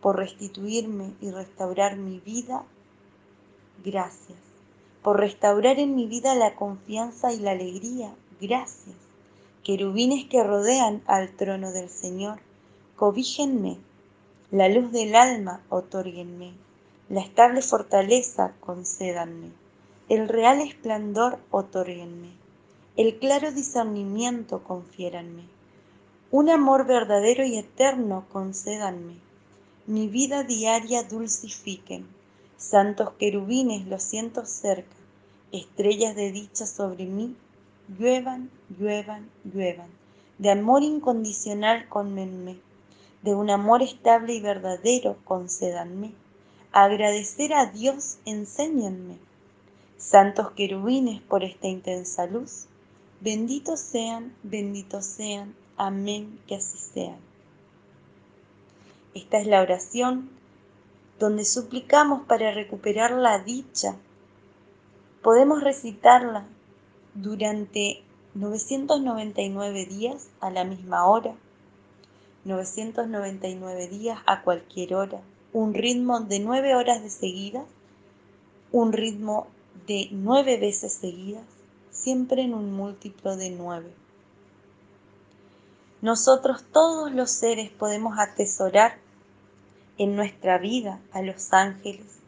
por 0.00 0.16
restituirme 0.16 1.14
y 1.20 1.32
restaurar 1.32 1.96
mi 1.96 2.20
vida 2.20 2.62
gracias, 3.84 4.38
por 5.02 5.20
restaurar 5.20 5.78
en 5.78 5.94
mi 5.94 6.06
vida 6.06 6.34
la 6.34 6.54
confianza 6.54 7.32
y 7.32 7.38
la 7.38 7.52
alegría. 7.52 8.14
Gracias, 8.40 8.96
querubines 9.64 10.26
que 10.26 10.42
rodean 10.42 11.02
al 11.06 11.30
trono 11.30 11.72
del 11.72 11.88
Señor, 11.88 12.38
cobíjenme, 12.96 13.78
la 14.50 14.68
luz 14.68 14.92
del 14.92 15.14
alma 15.14 15.60
otórguenme 15.68 16.54
la 17.12 17.20
estable 17.20 17.60
fortaleza 17.60 18.54
concédanme, 18.60 19.50
el 20.08 20.28
real 20.28 20.62
esplendor 20.62 21.38
otórguenme, 21.50 22.30
el 22.96 23.18
claro 23.18 23.52
discernimiento 23.52 24.64
confiéranme, 24.64 25.42
un 26.30 26.48
amor 26.48 26.86
verdadero 26.86 27.44
y 27.44 27.58
eterno 27.58 28.24
concédanme, 28.32 29.16
mi 29.86 30.08
vida 30.08 30.42
diaria 30.42 31.02
dulcifiquen, 31.02 32.06
santos 32.62 33.10
querubines 33.18 33.86
lo 33.86 33.98
siento 33.98 34.46
cerca, 34.46 34.96
estrellas 35.50 36.16
de 36.16 36.32
dicha 36.32 36.66
sobre 36.66 37.06
mí, 37.06 37.36
lluevan, 37.98 38.50
lluevan, 38.78 39.28
lluevan, 39.44 39.90
de 40.38 40.50
amor 40.50 40.82
incondicional 40.82 41.88
conmenme, 41.88 42.56
de 43.22 43.34
un 43.34 43.50
amor 43.50 43.82
estable 43.82 44.34
y 44.34 44.40
verdadero 44.40 45.16
concédanme, 45.24 46.12
Agradecer 46.74 47.52
a 47.52 47.66
Dios 47.66 48.16
enséñenme. 48.24 49.18
Santos 49.98 50.52
querubines 50.52 51.20
por 51.20 51.44
esta 51.44 51.68
intensa 51.68 52.24
luz, 52.24 52.64
benditos 53.20 53.78
sean, 53.78 54.34
benditos 54.42 55.04
sean, 55.04 55.54
amén, 55.76 56.40
que 56.48 56.54
así 56.54 56.78
sean. 56.78 57.18
Esta 59.12 59.36
es 59.36 59.46
la 59.46 59.60
oración 59.60 60.30
donde 61.22 61.44
suplicamos 61.44 62.26
para 62.26 62.50
recuperar 62.50 63.12
la 63.12 63.38
dicha. 63.38 63.94
Podemos 65.22 65.62
recitarla 65.62 66.44
durante 67.14 68.02
999 68.34 69.86
días 69.86 70.26
a 70.40 70.50
la 70.50 70.64
misma 70.64 71.06
hora, 71.06 71.36
999 72.44 73.86
días 73.86 74.18
a 74.26 74.42
cualquier 74.42 74.96
hora, 74.96 75.20
un 75.52 75.74
ritmo 75.74 76.18
de 76.18 76.40
nueve 76.40 76.74
horas 76.74 77.04
de 77.04 77.10
seguida, 77.10 77.64
un 78.72 78.92
ritmo 78.92 79.46
de 79.86 80.08
nueve 80.10 80.56
veces 80.56 80.92
seguidas, 80.92 81.44
siempre 81.92 82.42
en 82.42 82.52
un 82.52 82.72
múltiplo 82.72 83.36
de 83.36 83.50
nueve. 83.50 83.92
Nosotros 86.00 86.64
todos 86.72 87.12
los 87.12 87.30
seres 87.30 87.70
podemos 87.70 88.18
atesorar 88.18 89.01
en 89.98 90.16
nuestra 90.16 90.58
vida 90.58 91.00
a 91.12 91.22
los 91.22 91.52
ángeles, 91.52 92.18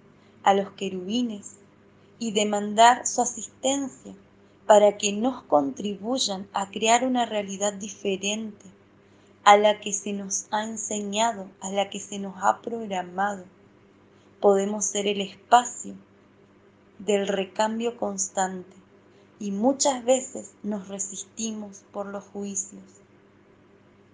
a 0.42 0.54
los 0.54 0.70
querubines 0.72 1.56
y 2.18 2.32
demandar 2.32 3.06
su 3.06 3.22
asistencia 3.22 4.14
para 4.66 4.96
que 4.96 5.12
nos 5.12 5.42
contribuyan 5.42 6.48
a 6.52 6.70
crear 6.70 7.06
una 7.06 7.26
realidad 7.26 7.72
diferente 7.72 8.66
a 9.44 9.56
la 9.56 9.80
que 9.80 9.92
se 9.92 10.12
nos 10.12 10.46
ha 10.50 10.64
enseñado, 10.64 11.50
a 11.60 11.70
la 11.70 11.90
que 11.90 12.00
se 12.00 12.18
nos 12.18 12.34
ha 12.42 12.62
programado. 12.62 13.44
Podemos 14.40 14.86
ser 14.86 15.06
el 15.06 15.20
espacio 15.20 15.94
del 16.98 17.28
recambio 17.28 17.96
constante 17.96 18.76
y 19.38 19.50
muchas 19.50 20.04
veces 20.04 20.52
nos 20.62 20.88
resistimos 20.88 21.82
por 21.92 22.06
los 22.06 22.24
juicios. 22.24 22.82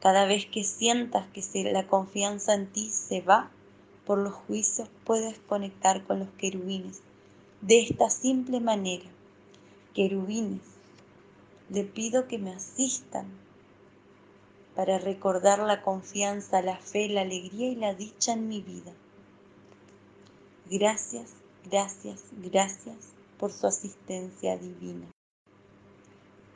Cada 0.00 0.24
vez 0.24 0.46
que 0.46 0.64
sientas 0.64 1.26
que 1.28 1.72
la 1.72 1.86
confianza 1.86 2.54
en 2.54 2.66
ti 2.66 2.90
se 2.90 3.20
va 3.20 3.50
por 4.06 4.18
los 4.18 4.32
juicios, 4.32 4.88
puedes 5.04 5.38
conectar 5.40 6.04
con 6.04 6.20
los 6.20 6.28
querubines. 6.38 7.02
De 7.60 7.80
esta 7.80 8.08
simple 8.08 8.60
manera, 8.60 9.04
querubines, 9.94 10.62
le 11.68 11.84
pido 11.84 12.26
que 12.26 12.38
me 12.38 12.52
asistan 12.52 13.26
para 14.74 14.98
recordar 14.98 15.58
la 15.58 15.82
confianza, 15.82 16.62
la 16.62 16.78
fe, 16.78 17.08
la 17.08 17.20
alegría 17.20 17.68
y 17.68 17.76
la 17.76 17.94
dicha 17.94 18.32
en 18.32 18.48
mi 18.48 18.62
vida. 18.62 18.92
Gracias, 20.70 21.32
gracias, 21.70 22.24
gracias 22.32 22.96
por 23.38 23.52
su 23.52 23.66
asistencia 23.66 24.56
divina. 24.56 25.06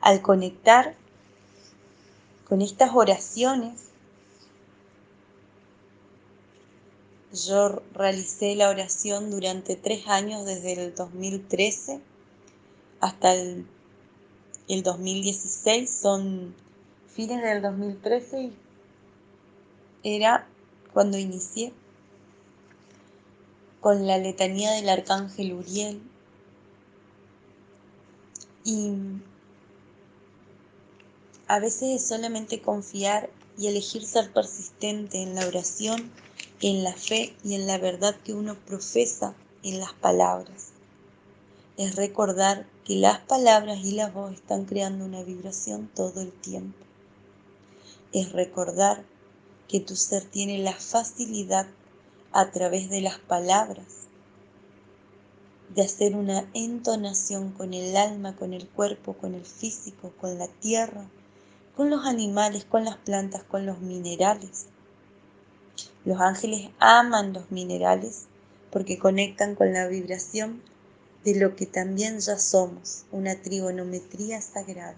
Al 0.01 0.21
conectar 0.21 0.95
con 2.47 2.61
estas 2.61 2.91
oraciones, 2.93 3.89
yo 7.33 7.81
realicé 7.93 8.55
la 8.55 8.69
oración 8.69 9.29
durante 9.29 9.75
tres 9.75 10.07
años, 10.07 10.45
desde 10.45 10.73
el 10.73 10.95
2013 10.95 11.99
hasta 13.01 13.33
el, 13.33 13.67
el 14.67 14.83
2016. 14.83 15.89
Son 15.89 16.55
fines 17.07 17.41
del 17.41 17.61
2013 17.61 18.51
era 20.05 20.47
cuando 20.93 21.17
inicié 21.17 21.73
con 23.81 24.05
la 24.05 24.19
letanía 24.19 24.71
del 24.71 24.87
arcángel 24.87 25.53
Uriel 25.53 26.01
y 28.63 28.93
a 31.47 31.59
veces 31.59 32.01
es 32.01 32.07
solamente 32.07 32.61
confiar 32.61 33.29
y 33.57 33.67
elegir 33.67 34.05
ser 34.05 34.31
persistente 34.33 35.21
en 35.21 35.35
la 35.35 35.47
oración, 35.47 36.11
en 36.61 36.83
la 36.83 36.93
fe 36.93 37.35
y 37.43 37.55
en 37.55 37.67
la 37.67 37.77
verdad 37.77 38.15
que 38.23 38.33
uno 38.33 38.55
profesa 38.65 39.35
en 39.63 39.79
las 39.79 39.93
palabras. 39.93 40.69
Es 41.77 41.95
recordar 41.95 42.67
que 42.83 42.95
las 42.95 43.19
palabras 43.19 43.79
y 43.83 43.91
la 43.91 44.09
voz 44.09 44.33
están 44.33 44.65
creando 44.65 45.05
una 45.05 45.23
vibración 45.23 45.89
todo 45.93 46.21
el 46.21 46.31
tiempo 46.31 46.85
es 48.15 48.31
recordar 48.31 49.03
que 49.67 49.81
tu 49.81 49.97
ser 49.97 50.23
tiene 50.23 50.57
la 50.59 50.71
facilidad 50.71 51.67
a 52.31 52.49
través 52.49 52.89
de 52.89 53.01
las 53.01 53.19
palabras 53.19 54.07
de 55.75 55.81
hacer 55.81 56.15
una 56.15 56.49
entonación 56.53 57.51
con 57.51 57.73
el 57.73 57.97
alma, 57.97 58.37
con 58.37 58.53
el 58.53 58.69
cuerpo, 58.69 59.15
con 59.15 59.35
el 59.35 59.45
físico, 59.45 60.13
con 60.21 60.37
la 60.39 60.47
tierra, 60.47 61.09
con 61.75 61.89
los 61.89 62.05
animales, 62.05 62.65
con 62.65 62.85
las 62.85 62.97
plantas, 62.97 63.43
con 63.43 63.65
los 63.65 63.79
minerales. 63.81 64.67
Los 66.05 66.21
ángeles 66.21 66.69
aman 66.79 67.33
los 67.33 67.51
minerales 67.51 68.25
porque 68.71 68.97
conectan 68.97 69.55
con 69.55 69.73
la 69.73 69.87
vibración 69.87 70.61
de 71.23 71.39
lo 71.39 71.55
que 71.55 71.65
también 71.65 72.19
ya 72.19 72.37
somos, 72.37 73.05
una 73.11 73.35
trigonometría 73.35 74.41
sagrada. 74.41 74.95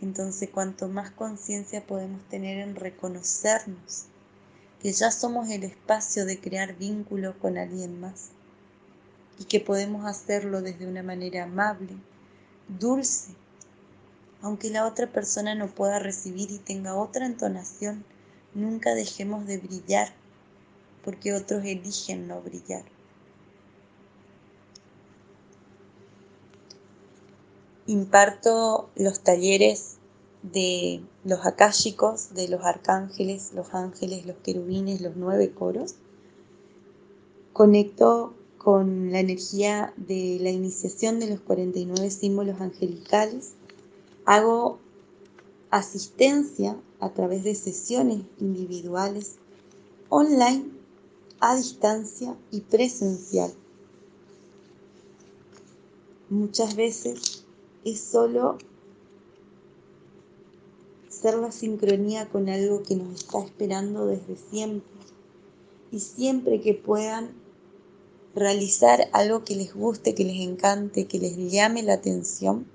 Entonces, 0.00 0.50
cuanto 0.50 0.88
más 0.88 1.10
conciencia 1.10 1.84
podemos 1.84 2.22
tener 2.28 2.58
en 2.58 2.76
reconocernos, 2.76 4.04
que 4.80 4.92
ya 4.92 5.10
somos 5.10 5.48
el 5.50 5.64
espacio 5.64 6.24
de 6.24 6.38
crear 6.38 6.76
vínculo 6.76 7.38
con 7.38 7.58
alguien 7.58 8.00
más, 8.00 8.28
y 9.38 9.44
que 9.44 9.58
podemos 9.58 10.04
hacerlo 10.06 10.62
desde 10.62 10.86
una 10.86 11.02
manera 11.02 11.44
amable, 11.44 11.96
dulce, 12.78 13.32
aunque 14.42 14.70
la 14.70 14.86
otra 14.86 15.06
persona 15.10 15.54
no 15.54 15.68
pueda 15.68 15.98
recibir 15.98 16.50
y 16.50 16.58
tenga 16.58 16.94
otra 16.94 17.26
entonación, 17.26 18.04
nunca 18.54 18.94
dejemos 18.94 19.46
de 19.46 19.58
brillar 19.58 20.12
porque 21.04 21.34
otros 21.34 21.64
eligen 21.64 22.26
no 22.26 22.40
brillar. 22.40 22.84
Imparto 27.86 28.90
los 28.96 29.20
talleres 29.20 29.98
de 30.42 31.00
los 31.24 31.46
akáshicos, 31.46 32.34
de 32.34 32.48
los 32.48 32.64
arcángeles, 32.64 33.52
los 33.52 33.72
ángeles, 33.74 34.26
los 34.26 34.36
querubines, 34.38 35.00
los 35.00 35.16
nueve 35.16 35.52
coros. 35.52 35.94
Conecto 37.52 38.34
con 38.58 39.12
la 39.12 39.20
energía 39.20 39.94
de 39.96 40.38
la 40.40 40.50
iniciación 40.50 41.20
de 41.20 41.28
los 41.28 41.40
49 41.40 42.10
símbolos 42.10 42.60
angelicales. 42.60 43.54
Hago 44.26 44.80
asistencia 45.70 46.76
a 46.98 47.10
través 47.10 47.44
de 47.44 47.54
sesiones 47.54 48.22
individuales, 48.40 49.36
online, 50.08 50.64
a 51.40 51.54
distancia 51.56 52.36
y 52.50 52.62
presencial. 52.62 53.52
Muchas 56.28 56.74
veces 56.74 57.44
es 57.84 58.00
solo 58.00 58.58
ser 61.08 61.36
la 61.38 61.52
sincronía 61.52 62.28
con 62.28 62.48
algo 62.48 62.82
que 62.82 62.96
nos 62.96 63.14
está 63.14 63.40
esperando 63.44 64.06
desde 64.06 64.36
siempre. 64.50 64.90
Y 65.92 66.00
siempre 66.00 66.60
que 66.60 66.74
puedan 66.74 67.30
realizar 68.34 69.08
algo 69.12 69.44
que 69.44 69.54
les 69.54 69.72
guste, 69.72 70.16
que 70.16 70.24
les 70.24 70.40
encante, 70.40 71.06
que 71.06 71.20
les 71.20 71.36
llame 71.36 71.84
la 71.84 71.94
atención, 71.94 72.66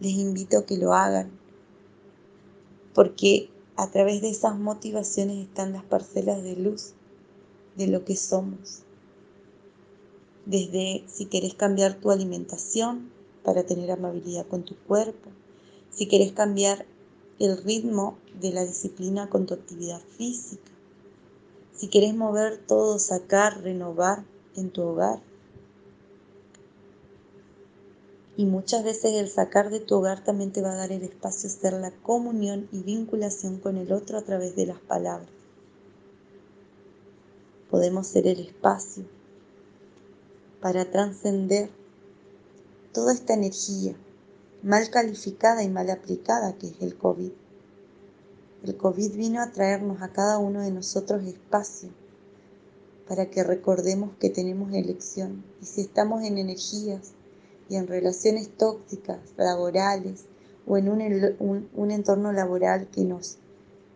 les 0.00 0.12
invito 0.14 0.58
a 0.58 0.66
que 0.66 0.76
lo 0.76 0.94
hagan. 0.94 1.30
Porque 2.94 3.50
a 3.76 3.90
través 3.90 4.20
de 4.20 4.30
esas 4.30 4.58
motivaciones 4.58 5.38
están 5.38 5.72
las 5.72 5.84
parcelas 5.84 6.42
de 6.42 6.56
luz 6.56 6.92
de 7.76 7.86
lo 7.86 8.04
que 8.04 8.16
somos. 8.16 8.82
Desde 10.46 11.04
si 11.06 11.26
querés 11.26 11.54
cambiar 11.54 11.94
tu 11.94 12.10
alimentación 12.10 13.10
para 13.44 13.64
tener 13.64 13.90
amabilidad 13.90 14.46
con 14.46 14.64
tu 14.64 14.76
cuerpo, 14.76 15.30
si 15.90 16.06
querés 16.06 16.32
cambiar 16.32 16.86
el 17.38 17.62
ritmo 17.62 18.18
de 18.40 18.52
la 18.52 18.64
disciplina 18.64 19.30
con 19.30 19.46
tu 19.46 19.54
actividad 19.54 20.00
física, 20.16 20.70
si 21.74 21.88
querés 21.88 22.14
mover 22.14 22.58
todo, 22.58 22.98
sacar, 22.98 23.62
renovar, 23.62 24.24
en 24.56 24.70
tu 24.70 24.82
hogar. 24.82 25.20
Y 28.40 28.46
muchas 28.46 28.82
veces 28.84 29.12
el 29.16 29.28
sacar 29.28 29.68
de 29.68 29.80
tu 29.80 29.96
hogar 29.96 30.24
también 30.24 30.50
te 30.50 30.62
va 30.62 30.72
a 30.72 30.76
dar 30.76 30.92
el 30.92 31.02
espacio 31.02 31.46
a 31.46 31.52
hacer 31.52 31.74
la 31.74 31.90
comunión 31.90 32.70
y 32.72 32.82
vinculación 32.82 33.58
con 33.58 33.76
el 33.76 33.92
otro 33.92 34.16
a 34.16 34.22
través 34.22 34.56
de 34.56 34.64
las 34.64 34.78
palabras. 34.80 35.28
Podemos 37.68 38.06
ser 38.06 38.26
el 38.26 38.40
espacio 38.40 39.04
para 40.62 40.90
trascender 40.90 41.68
toda 42.94 43.12
esta 43.12 43.34
energía 43.34 43.94
mal 44.62 44.88
calificada 44.88 45.62
y 45.62 45.68
mal 45.68 45.90
aplicada 45.90 46.56
que 46.56 46.68
es 46.68 46.80
el 46.80 46.96
COVID. 46.96 47.32
El 48.62 48.74
COVID 48.74 49.16
vino 49.16 49.42
a 49.42 49.52
traernos 49.52 50.00
a 50.00 50.14
cada 50.14 50.38
uno 50.38 50.62
de 50.62 50.70
nosotros 50.70 51.24
espacio 51.24 51.90
para 53.06 53.28
que 53.28 53.44
recordemos 53.44 54.16
que 54.18 54.30
tenemos 54.30 54.72
elección. 54.72 55.44
Y 55.60 55.66
si 55.66 55.82
estamos 55.82 56.22
en 56.22 56.38
energías 56.38 57.12
y 57.70 57.76
en 57.76 57.86
relaciones 57.86 58.50
tóxicas, 58.50 59.18
laborales, 59.38 60.26
o 60.66 60.76
en 60.76 60.90
un, 60.90 61.68
un, 61.74 61.90
entorno 61.90 62.32
laboral 62.32 62.88
que 62.90 63.04
nos 63.04 63.38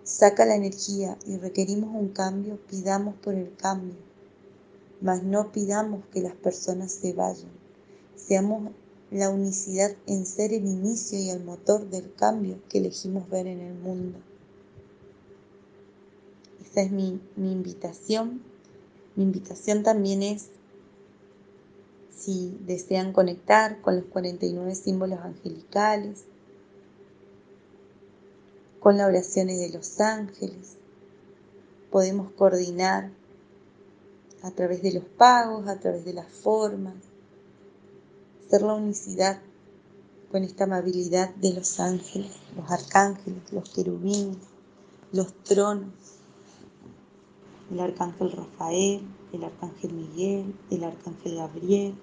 saca 0.02 0.46
la 0.46 0.54
energía 0.54 1.18
y 1.26 1.36
requerimos 1.36 1.94
un 1.94 2.08
cambio, 2.08 2.58
pidamos 2.68 3.14
por 3.16 3.34
el 3.34 3.54
cambio, 3.56 3.96
mas 5.02 5.22
no 5.22 5.52
pidamos 5.52 6.06
que 6.12 6.22
las 6.22 6.34
personas 6.34 6.92
se 6.92 7.12
vayan. 7.12 7.50
Seamos 8.16 8.70
la 9.10 9.28
unicidad 9.28 9.94
en 10.06 10.24
ser 10.24 10.54
el 10.54 10.66
inicio 10.66 11.18
y 11.18 11.28
el 11.28 11.44
motor 11.44 11.90
del 11.90 12.14
cambio 12.14 12.58
que 12.70 12.78
elegimos 12.78 13.28
ver 13.28 13.46
en 13.46 13.60
el 13.60 13.74
mundo. 13.74 14.18
Esa 16.64 16.80
es 16.80 16.90
mi, 16.90 17.20
mi 17.36 17.52
invitación 17.52 18.40
mi 19.16 19.22
invitación 19.22 19.84
también 19.84 20.24
es, 20.24 20.48
si 22.16 22.56
desean 22.60 23.12
conectar 23.12 23.80
con 23.80 23.96
los 23.96 24.04
49 24.06 24.74
símbolos 24.74 25.20
angelicales, 25.20 26.24
con 28.80 28.98
las 28.98 29.08
oraciones 29.08 29.58
de 29.58 29.70
los 29.70 30.00
ángeles, 30.00 30.76
podemos 31.90 32.32
coordinar 32.32 33.10
a 34.42 34.50
través 34.50 34.82
de 34.82 34.92
los 34.92 35.04
pagos, 35.04 35.68
a 35.68 35.78
través 35.78 36.04
de 36.04 36.12
las 36.12 36.28
formas, 36.28 36.94
hacer 38.46 38.62
la 38.62 38.74
unicidad 38.74 39.40
con 40.30 40.44
esta 40.44 40.64
amabilidad 40.64 41.34
de 41.36 41.54
los 41.54 41.80
ángeles, 41.80 42.32
los 42.56 42.70
arcángeles, 42.70 43.40
los 43.52 43.70
querubines, 43.70 44.36
los 45.12 45.32
tronos, 45.44 45.92
el 47.74 47.80
arcángel 47.80 48.30
Rafael, 48.30 49.02
el 49.32 49.42
arcángel 49.42 49.92
Miguel, 49.92 50.54
el 50.70 50.84
arcángel 50.84 51.34
Gabriel. 51.34 51.94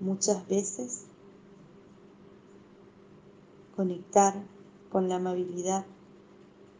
Muchas 0.00 0.48
veces 0.48 1.04
conectar 3.76 4.42
con 4.90 5.10
la 5.10 5.16
amabilidad 5.16 5.84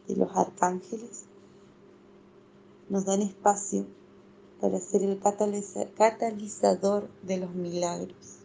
de 0.09 0.17
los 0.17 0.35
arcángeles 0.35 1.27
nos 2.89 3.05
dan 3.05 3.21
espacio 3.21 3.87
para 4.63 4.81
ser 4.81 5.03
el 5.03 5.21
catalizador 5.21 7.11
de 7.23 7.37
los 7.37 7.55
milagros. 7.55 8.39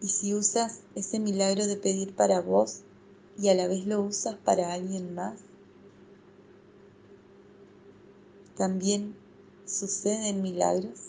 Y 0.00 0.06
si 0.06 0.32
usas 0.32 0.82
ese 0.94 1.18
milagro 1.18 1.66
de 1.66 1.76
pedir 1.76 2.14
para 2.14 2.40
vos, 2.40 2.82
y 3.38 3.48
a 3.48 3.54
la 3.54 3.66
vez 3.66 3.86
lo 3.86 4.02
usas 4.02 4.36
para 4.36 4.72
alguien 4.72 5.14
más, 5.14 5.38
también 8.56 9.16
suceden 9.66 10.42
milagros 10.42 11.00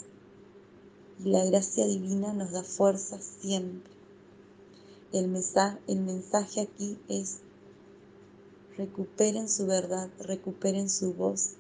y 1.24 1.30
la 1.30 1.46
gracia 1.46 1.86
divina 1.86 2.34
nos 2.34 2.52
da 2.52 2.64
fuerza 2.64 3.20
siempre. 3.20 3.92
El 5.12 5.28
mensaje, 5.28 5.80
el 5.88 6.02
mensaje 6.02 6.62
aquí 6.62 6.98
es 7.08 7.42
recuperen 8.78 9.48
su 9.48 9.68
verdad, 9.68 10.10
recuperen 10.20 10.90
su 10.90 11.14
voz, 11.14 11.52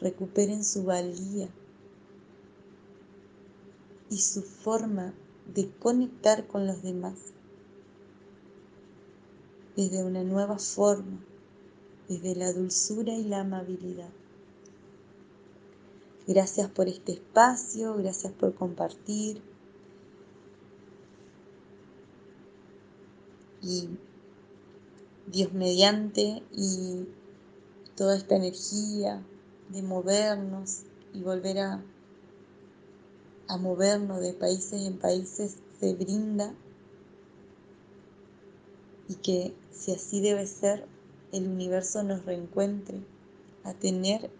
recuperen 0.00 0.64
su 0.64 0.84
valía 0.84 1.48
y 4.08 4.18
su 4.18 4.42
forma 4.42 5.12
de 5.54 5.70
conectar 5.78 6.46
con 6.46 6.66
los 6.66 6.82
demás 6.82 7.14
desde 9.76 10.02
una 10.02 10.24
nueva 10.24 10.58
forma, 10.58 11.20
desde 12.08 12.34
la 12.34 12.52
dulzura 12.52 13.12
y 13.12 13.24
la 13.24 13.40
amabilidad. 13.40 14.08
Gracias 16.26 16.68
por 16.70 16.88
este 16.88 17.12
espacio, 17.12 17.94
gracias 17.96 18.32
por 18.32 18.54
compartir. 18.54 19.42
Y 23.62 23.90
Dios 25.26 25.52
mediante 25.52 26.42
y 26.52 27.06
toda 27.96 28.16
esta 28.16 28.36
energía 28.36 29.22
de 29.68 29.82
movernos 29.82 30.82
y 31.12 31.22
volver 31.22 31.58
a, 31.58 31.84
a 33.48 33.56
movernos 33.56 34.20
de 34.20 34.32
países 34.32 34.82
en 34.82 34.98
países 34.98 35.56
se 35.78 35.94
brinda 35.94 36.54
y 39.08 39.14
que 39.16 39.54
si 39.72 39.92
así 39.92 40.20
debe 40.20 40.46
ser, 40.46 40.86
el 41.32 41.48
universo 41.48 42.02
nos 42.02 42.24
reencuentre 42.24 43.00
a 43.64 43.74
tener 43.74 44.30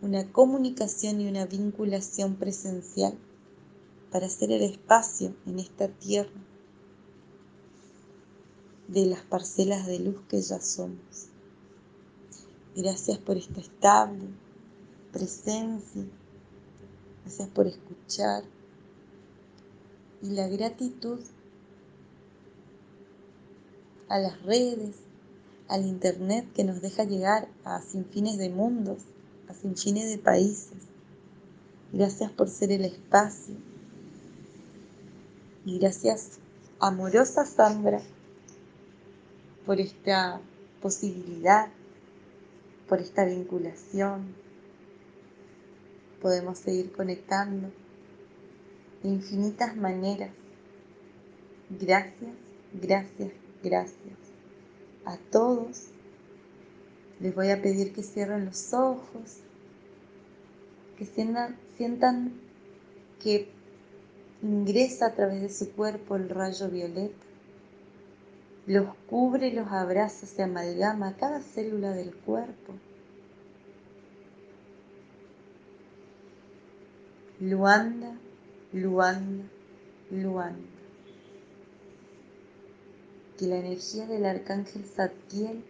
una 0.00 0.30
comunicación 0.30 1.20
y 1.20 1.28
una 1.28 1.46
vinculación 1.46 2.36
presencial 2.36 3.14
para 4.10 4.26
hacer 4.26 4.52
el 4.52 4.62
espacio 4.62 5.34
en 5.46 5.58
esta 5.58 5.88
tierra 5.88 6.30
de 8.88 9.06
las 9.06 9.22
parcelas 9.22 9.86
de 9.86 10.00
luz 10.00 10.20
que 10.28 10.42
ya 10.42 10.60
somos. 10.60 11.28
Gracias 12.76 13.18
por 13.18 13.36
esta 13.36 13.60
estable 13.60 14.28
presencia, 15.12 16.04
gracias 17.22 17.48
por 17.50 17.66
escuchar 17.66 18.44
y 20.22 20.30
la 20.30 20.48
gratitud 20.48 21.20
a 24.12 24.18
las 24.18 24.42
redes, 24.42 24.94
al 25.68 25.86
Internet 25.86 26.46
que 26.54 26.64
nos 26.64 26.82
deja 26.82 27.04
llegar 27.04 27.48
a 27.64 27.80
sinfines 27.80 28.36
de 28.36 28.50
mundos, 28.50 28.98
a 29.48 29.54
sinfines 29.54 30.10
de 30.10 30.18
países. 30.18 30.76
Gracias 31.94 32.30
por 32.30 32.50
ser 32.50 32.72
el 32.72 32.84
espacio. 32.84 33.54
Y 35.64 35.78
gracias, 35.78 36.40
amorosa 36.78 37.46
Sandra, 37.46 38.02
por 39.64 39.80
esta 39.80 40.42
posibilidad, 40.82 41.70
por 42.90 43.00
esta 43.00 43.24
vinculación. 43.24 44.34
Podemos 46.20 46.58
seguir 46.58 46.92
conectando 46.92 47.70
de 49.02 49.08
infinitas 49.08 49.74
maneras. 49.74 50.32
Gracias, 51.70 52.34
gracias, 52.74 53.32
gracias. 53.62 54.18
A 55.04 55.16
todos 55.30 55.88
les 57.20 57.34
voy 57.34 57.50
a 57.50 57.62
pedir 57.62 57.92
que 57.92 58.02
cierren 58.02 58.44
los 58.46 58.74
ojos, 58.74 59.38
que 60.98 61.04
sientan, 61.04 62.32
que 63.20 63.48
ingresa 64.42 65.06
a 65.06 65.14
través 65.14 65.40
de 65.40 65.48
su 65.48 65.72
cuerpo 65.72 66.16
el 66.16 66.28
rayo 66.28 66.68
violeta, 66.68 67.26
los 68.66 68.94
cubre, 69.08 69.52
los 69.52 69.68
abraza, 69.68 70.26
se 70.26 70.42
amalgama 70.42 71.08
a 71.08 71.16
cada 71.16 71.40
célula 71.40 71.92
del 71.92 72.14
cuerpo. 72.14 72.74
Luanda, 77.40 78.16
Luanda, 78.72 79.44
Luanda. 80.10 80.81
Que 83.42 83.48
la 83.48 83.56
energía 83.56 84.06
del 84.06 84.24
arcángel 84.24 84.84
Zadkiel 84.84 85.64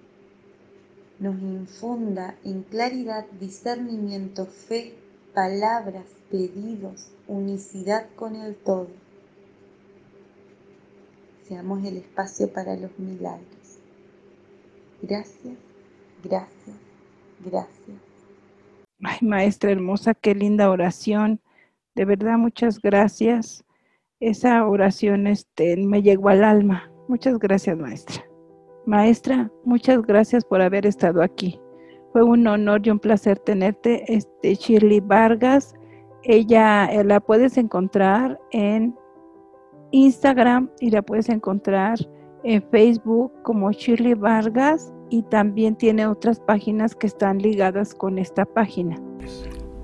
nos 1.18 1.40
infunda 1.40 2.34
en 2.44 2.64
claridad, 2.64 3.24
discernimiento, 3.40 4.44
fe, 4.44 4.92
palabras, 5.32 6.04
pedidos, 6.30 7.10
unicidad 7.26 8.10
con 8.14 8.36
el 8.36 8.56
todo. 8.56 8.90
Seamos 11.48 11.82
el 11.86 11.96
espacio 11.96 12.52
para 12.52 12.76
los 12.76 12.90
milagros. 12.98 13.78
Gracias, 15.00 15.56
gracias, 16.22 16.76
gracias. 17.42 17.96
Ay, 19.02 19.16
maestra 19.22 19.70
hermosa, 19.70 20.12
qué 20.12 20.34
linda 20.34 20.68
oración. 20.68 21.40
De 21.94 22.04
verdad, 22.04 22.36
muchas 22.36 22.82
gracias. 22.82 23.64
Esa 24.20 24.66
oración 24.66 25.26
este, 25.26 25.78
me 25.78 26.02
llegó 26.02 26.28
al 26.28 26.44
alma. 26.44 26.91
Muchas 27.12 27.38
gracias, 27.38 27.76
maestra. 27.76 28.24
Maestra, 28.86 29.50
muchas 29.66 30.00
gracias 30.00 30.46
por 30.46 30.62
haber 30.62 30.86
estado 30.86 31.22
aquí. 31.22 31.60
Fue 32.10 32.22
un 32.22 32.46
honor 32.46 32.80
y 32.86 32.88
un 32.88 32.98
placer 32.98 33.38
tenerte. 33.38 34.02
Este, 34.10 34.54
Shirley 34.54 35.00
Vargas, 35.00 35.74
ella 36.22 36.86
eh, 36.86 37.04
la 37.04 37.20
puedes 37.20 37.58
encontrar 37.58 38.40
en 38.50 38.96
Instagram 39.90 40.70
y 40.80 40.88
la 40.88 41.02
puedes 41.02 41.28
encontrar 41.28 41.98
en 42.44 42.62
Facebook 42.70 43.30
como 43.42 43.70
Shirley 43.70 44.14
Vargas 44.14 44.90
y 45.10 45.22
también 45.24 45.76
tiene 45.76 46.06
otras 46.06 46.40
páginas 46.40 46.94
que 46.94 47.08
están 47.08 47.40
ligadas 47.40 47.94
con 47.94 48.16
esta 48.16 48.46
página. 48.46 48.98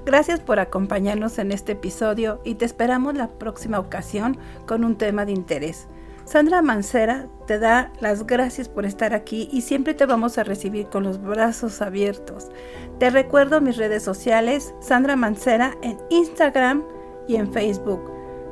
Gracias 0.06 0.40
por 0.40 0.60
acompañarnos 0.60 1.38
en 1.38 1.52
este 1.52 1.72
episodio 1.72 2.40
y 2.42 2.54
te 2.54 2.64
esperamos 2.64 3.14
la 3.14 3.28
próxima 3.28 3.78
ocasión 3.78 4.38
con 4.66 4.82
un 4.82 4.96
tema 4.96 5.26
de 5.26 5.32
interés. 5.32 5.88
Sandra 6.28 6.60
Mancera 6.60 7.26
te 7.46 7.58
da 7.58 7.90
las 8.00 8.26
gracias 8.26 8.68
por 8.68 8.84
estar 8.84 9.14
aquí 9.14 9.48
y 9.50 9.62
siempre 9.62 9.94
te 9.94 10.04
vamos 10.04 10.36
a 10.36 10.44
recibir 10.44 10.88
con 10.88 11.04
los 11.04 11.22
brazos 11.22 11.80
abiertos. 11.80 12.48
Te 12.98 13.08
recuerdo 13.08 13.62
mis 13.62 13.78
redes 13.78 14.02
sociales, 14.02 14.74
Sandra 14.80 15.16
Mancera 15.16 15.74
en 15.80 15.96
Instagram 16.10 16.84
y 17.26 17.36
en 17.36 17.50
Facebook. 17.50 18.02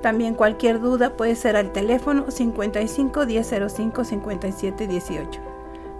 También 0.00 0.34
cualquier 0.34 0.80
duda 0.80 1.18
puede 1.18 1.34
ser 1.34 1.54
al 1.54 1.72
teléfono 1.72 2.30
55 2.30 3.26
1005 3.26 4.04
57 4.04 4.86
18. 4.86 5.40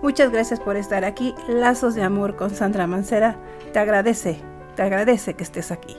Muchas 0.01 0.31
gracias 0.31 0.61
por 0.61 0.77
estar 0.77 1.05
aquí. 1.05 1.35
Lazos 1.47 1.95
de 1.95 2.03
amor 2.03 2.37
con 2.37 2.49
Sandra 2.49 2.87
Mancera. 2.87 3.39
Te 3.75 3.81
agradece 3.81 4.41
te 4.77 4.83
agradece 4.83 5.35
que 5.35 5.43
estés 5.43 5.73
aquí. 5.73 5.97